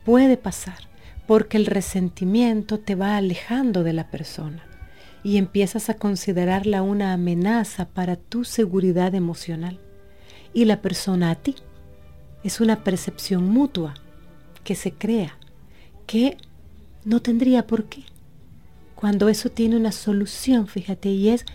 Puede 0.05 0.37
pasar 0.37 0.87
porque 1.27 1.57
el 1.57 1.65
resentimiento 1.65 2.79
te 2.79 2.95
va 2.95 3.17
alejando 3.17 3.83
de 3.83 3.93
la 3.93 4.09
persona 4.09 4.63
y 5.23 5.37
empiezas 5.37 5.89
a 5.89 5.93
considerarla 5.95 6.81
una 6.81 7.13
amenaza 7.13 7.85
para 7.89 8.17
tu 8.17 8.43
seguridad 8.43 9.15
emocional 9.15 9.79
y 10.53 10.65
la 10.65 10.81
persona 10.81 11.31
a 11.31 11.35
ti. 11.35 11.55
Es 12.43 12.59
una 12.59 12.83
percepción 12.83 13.45
mutua 13.45 13.93
que 14.63 14.75
se 14.75 14.91
crea, 14.91 15.37
que 16.05 16.37
no 17.05 17.21
tendría 17.21 17.67
por 17.67 17.85
qué. 17.85 18.03
Cuando 18.95 19.29
eso 19.29 19.49
tiene 19.49 19.77
una 19.77 19.91
solución, 19.91 20.67
fíjate, 20.67 21.09
y 21.09 21.29
es 21.29 21.45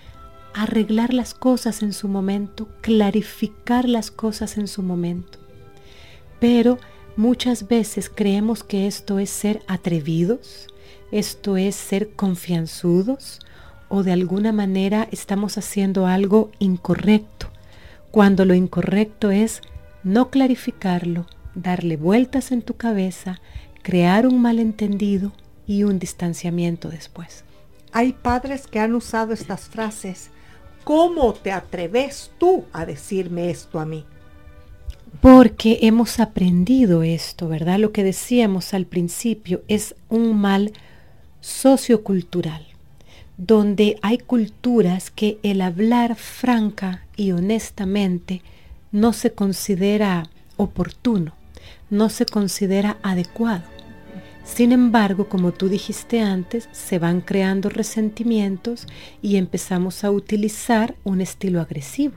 arreglar 0.55 1.13
las 1.13 1.35
cosas 1.35 1.83
en 1.83 1.93
su 1.93 2.09
momento, 2.09 2.69
clarificar 2.81 3.89
las 3.89 4.11
cosas 4.11 4.59
en 4.59 4.67
su 4.67 4.83
momento. 4.83 5.39
Pero 6.41 6.79
muchas 7.17 7.69
veces 7.69 8.11
creemos 8.13 8.63
que 8.63 8.87
esto 8.87 9.19
es 9.19 9.31
ser 9.31 9.63
atrevidos, 9.67 10.69
esto 11.11 11.57
es 11.57 11.75
ser 11.75 12.11
confianzudos 12.11 13.41
o 13.89 14.03
de 14.03 14.13
alguna 14.13 14.53
manera 14.53 15.09
estamos 15.11 15.57
haciendo 15.59 16.07
algo 16.07 16.51
incorrecto 16.59 17.49
cuando 18.11 18.45
lo 18.45 18.55
incorrecto 18.55 19.31
es 19.31 19.61
no 20.03 20.31
clarificarlo, 20.31 21.27
darle 21.55 21.97
vueltas 21.97 22.53
en 22.53 22.63
tu 22.63 22.75
cabeza, 22.75 23.41
crear 23.83 24.27
un 24.27 24.41
malentendido 24.41 25.33
y 25.67 25.85
un 25.85 25.99
distanciamiento 25.99 26.89
después. 26.89 27.45
Hay 27.93 28.15
padres 28.15 28.67
que 28.67 28.81
han 28.81 28.95
usado 28.95 29.33
estas 29.33 29.69
frases. 29.69 30.31
¿Cómo 30.85 31.35
te 31.35 31.53
atreves 31.53 32.31
tú 32.39 32.65
a 32.73 32.87
decirme 32.87 33.51
esto 33.51 33.79
a 33.79 33.85
mí? 33.85 34.05
Porque 35.21 35.79
hemos 35.83 36.21
aprendido 36.21 37.03
esto, 37.03 37.49
¿verdad? 37.49 37.79
Lo 37.79 37.93
que 37.93 38.05
decíamos 38.05 38.75
al 38.75 38.87
principio 38.87 39.63
es 39.69 39.95
un 40.09 40.37
mal 40.37 40.73
sociocultural 41.41 42.69
donde 43.39 43.99
hay 44.03 44.19
culturas 44.19 45.11
que 45.11 45.39
el 45.45 45.63
hablar 45.63 46.17
franca 46.17 47.07
y 47.17 47.31
honestamente 47.31 48.43
no 48.91 49.13
se 49.13 49.33
considera 49.33 50.29
oportuno, 50.57 51.35
no 51.89 52.11
se 52.11 52.27
considera 52.27 52.99
adecuado. 53.03 53.63
Sin 54.45 54.73
embargo, 54.73 55.29
como 55.29 55.53
tú 55.53 55.69
dijiste 55.69 56.21
antes, 56.21 56.69
se 56.73 56.99
van 56.99 57.21
creando 57.21 57.69
resentimientos 57.69 58.87
y 59.23 59.37
empezamos 59.37 60.03
a 60.03 60.11
utilizar 60.11 60.97
un 61.05 61.21
estilo 61.21 61.61
agresivo. 61.61 62.15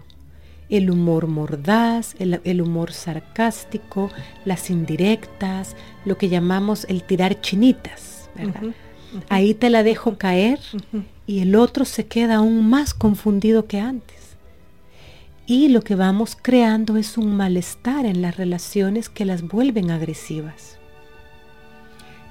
El 0.72 0.90
humor 0.90 1.28
mordaz, 1.28 2.16
el, 2.18 2.62
humor 2.62 2.92
sarcástico, 2.92 4.10
las 4.46 4.72
indirectas, 4.72 5.76
lo 6.06 6.18
que 6.18 6.30
llamamos 6.30 6.86
el 6.90 7.04
tirar 7.04 7.40
chinitas, 7.42 8.30
Ahí 9.30 9.54
te 9.54 9.70
la 9.70 9.84
dejo 9.84 10.18
caer 10.18 10.60
y 11.28 11.40
el 11.40 11.56
otro 11.56 11.86
se 11.86 12.08
queda 12.08 12.38
aún 12.38 12.70
más 12.70 12.94
confundido 12.94 13.68
que 13.68 13.80
antes. 13.80 14.38
Y 15.46 15.68
lo 15.68 15.82
que 15.82 15.96
vamos 15.96 16.38
creando 16.42 16.96
es 16.96 17.18
un 17.18 17.36
malestar 17.36 18.06
en 18.06 18.22
las 18.22 18.38
relaciones 18.38 19.10
que 19.10 19.26
las 19.26 19.42
vuelven 19.42 19.92
agresivas. 19.92 20.78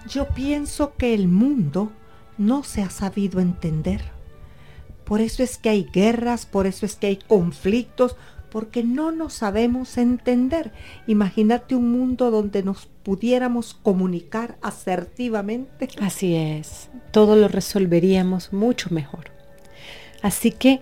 Yo 0.08 0.28
pienso 0.28 0.94
que 0.96 1.12
el 1.12 1.28
mundo 1.28 1.92
no 2.38 2.62
se 2.62 2.82
ha 2.82 2.88
sabido 2.88 3.40
entender. 3.40 4.00
Por 5.10 5.20
eso 5.20 5.42
es 5.42 5.58
que 5.58 5.70
hay 5.70 5.88
guerras, 5.92 6.46
por 6.46 6.68
eso 6.68 6.86
es 6.86 6.94
que 6.94 7.08
hay 7.08 7.16
conflictos, 7.16 8.14
porque 8.48 8.84
no 8.84 9.10
nos 9.10 9.32
sabemos 9.32 9.98
entender. 9.98 10.70
Imagínate 11.08 11.74
un 11.74 11.90
mundo 11.90 12.30
donde 12.30 12.62
nos 12.62 12.86
pudiéramos 13.02 13.74
comunicar 13.74 14.56
asertivamente. 14.62 15.88
Así 16.00 16.36
es, 16.36 16.90
todo 17.10 17.34
lo 17.34 17.48
resolveríamos 17.48 18.52
mucho 18.52 18.90
mejor. 18.90 19.32
Así 20.22 20.52
que 20.52 20.80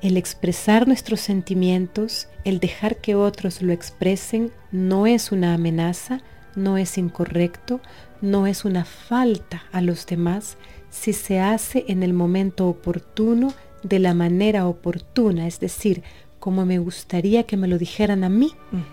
el 0.00 0.16
expresar 0.16 0.86
nuestros 0.86 1.20
sentimientos, 1.20 2.28
el 2.44 2.60
dejar 2.60 2.96
que 2.96 3.16
otros 3.16 3.60
lo 3.60 3.74
expresen, 3.74 4.50
no 4.72 5.06
es 5.06 5.30
una 5.30 5.52
amenaza, 5.52 6.22
no 6.56 6.78
es 6.78 6.96
incorrecto, 6.96 7.82
no 8.22 8.46
es 8.46 8.64
una 8.64 8.86
falta 8.86 9.64
a 9.72 9.82
los 9.82 10.06
demás 10.06 10.56
si 10.90 11.12
se 11.12 11.40
hace 11.40 11.84
en 11.88 12.02
el 12.02 12.12
momento 12.12 12.68
oportuno, 12.68 13.52
de 13.82 13.98
la 13.98 14.14
manera 14.14 14.66
oportuna, 14.66 15.46
es 15.46 15.60
decir, 15.60 16.02
como 16.38 16.66
me 16.66 16.78
gustaría 16.78 17.44
que 17.44 17.56
me 17.56 17.68
lo 17.68 17.78
dijeran 17.78 18.24
a 18.24 18.28
mí 18.28 18.52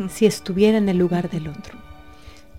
si 0.10 0.26
estuviera 0.26 0.78
en 0.78 0.90
el 0.90 0.98
lugar 0.98 1.30
del 1.30 1.48
otro. 1.48 1.80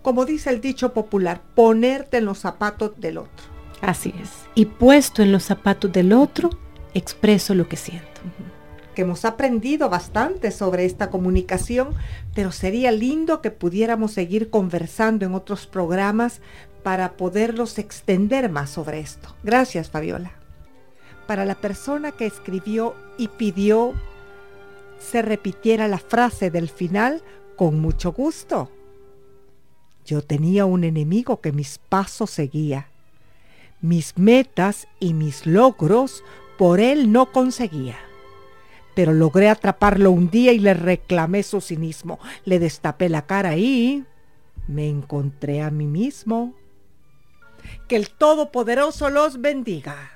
Como 0.03 0.25
dice 0.25 0.51
el 0.51 0.61
dicho 0.61 0.93
popular, 0.93 1.43
ponerte 1.55 2.19
en 2.19 2.25
los 2.25 2.39
zapatos 2.39 2.93
del 2.99 3.19
otro. 3.19 3.47
Así 3.81 4.15
es. 4.23 4.31
Y 4.55 4.67
puesto 4.67 5.23
en 5.23 5.33
los 5.33 5.45
zapatos 5.45 5.93
del 5.93 6.13
otro, 6.13 6.51
expreso 6.95 7.55
lo 7.55 7.69
que 7.69 7.77
siento. 7.77 8.07
Que 8.95 9.03
hemos 9.03 9.25
aprendido 9.25 9.91
bastante 9.91 10.51
sobre 10.51 10.87
esta 10.87 11.11
comunicación, 11.11 11.95
pero 12.35 12.53
sería 12.53 12.93
lindo 12.93 13.43
que 13.43 13.51
pudiéramos 13.51 14.13
seguir 14.13 14.49
conversando 14.49 15.27
en 15.27 15.35
otros 15.35 15.67
programas 15.67 16.41
para 16.87 17.17
poderlos 17.17 17.81
extender 17.81 18.49
más 18.49 18.71
sobre 18.71 19.01
esto. 19.01 19.35
Gracias, 19.43 19.91
Fabiola. 19.91 20.31
Para 21.27 21.45
la 21.45 21.57
persona 21.57 22.13
que 22.13 22.27
escribió 22.27 22.95
y 23.19 23.27
pidió 23.27 23.93
se 25.01 25.21
repitiera 25.21 25.89
la 25.89 25.99
frase 25.99 26.49
del 26.49 26.69
final 26.69 27.25
con 27.57 27.81
mucho 27.81 28.13
gusto. 28.13 28.71
Yo 30.05 30.23
tenía 30.23 30.65
un 30.65 30.85
enemigo 30.85 31.41
que 31.41 31.51
mis 31.51 31.79
pasos 31.79 32.31
seguía. 32.31 32.87
Mis 33.81 34.17
metas 34.17 34.87
y 35.01 35.13
mis 35.13 35.45
logros 35.45 36.23
por 36.57 36.79
él 36.79 37.11
no 37.11 37.33
conseguía. 37.33 37.99
Pero 38.95 39.13
logré 39.13 39.49
atraparlo 39.49 40.13
un 40.13 40.31
día 40.31 40.53
y 40.53 40.61
le 40.61 40.73
reclamé 40.73 41.43
su 41.43 41.61
cinismo. 41.61 42.21
Le 42.45 42.61
destapé 42.61 43.09
la 43.09 43.27
cara 43.27 43.57
y 43.57 44.05
me 44.69 44.89
encontré 44.89 45.63
a 45.63 45.73
mí 45.73 45.89
mismo. 45.89 46.55
Que 47.89 47.97
el 47.97 48.11
Todopoderoso 48.11 49.11
los 49.11 49.41
bendiga. 49.41 50.16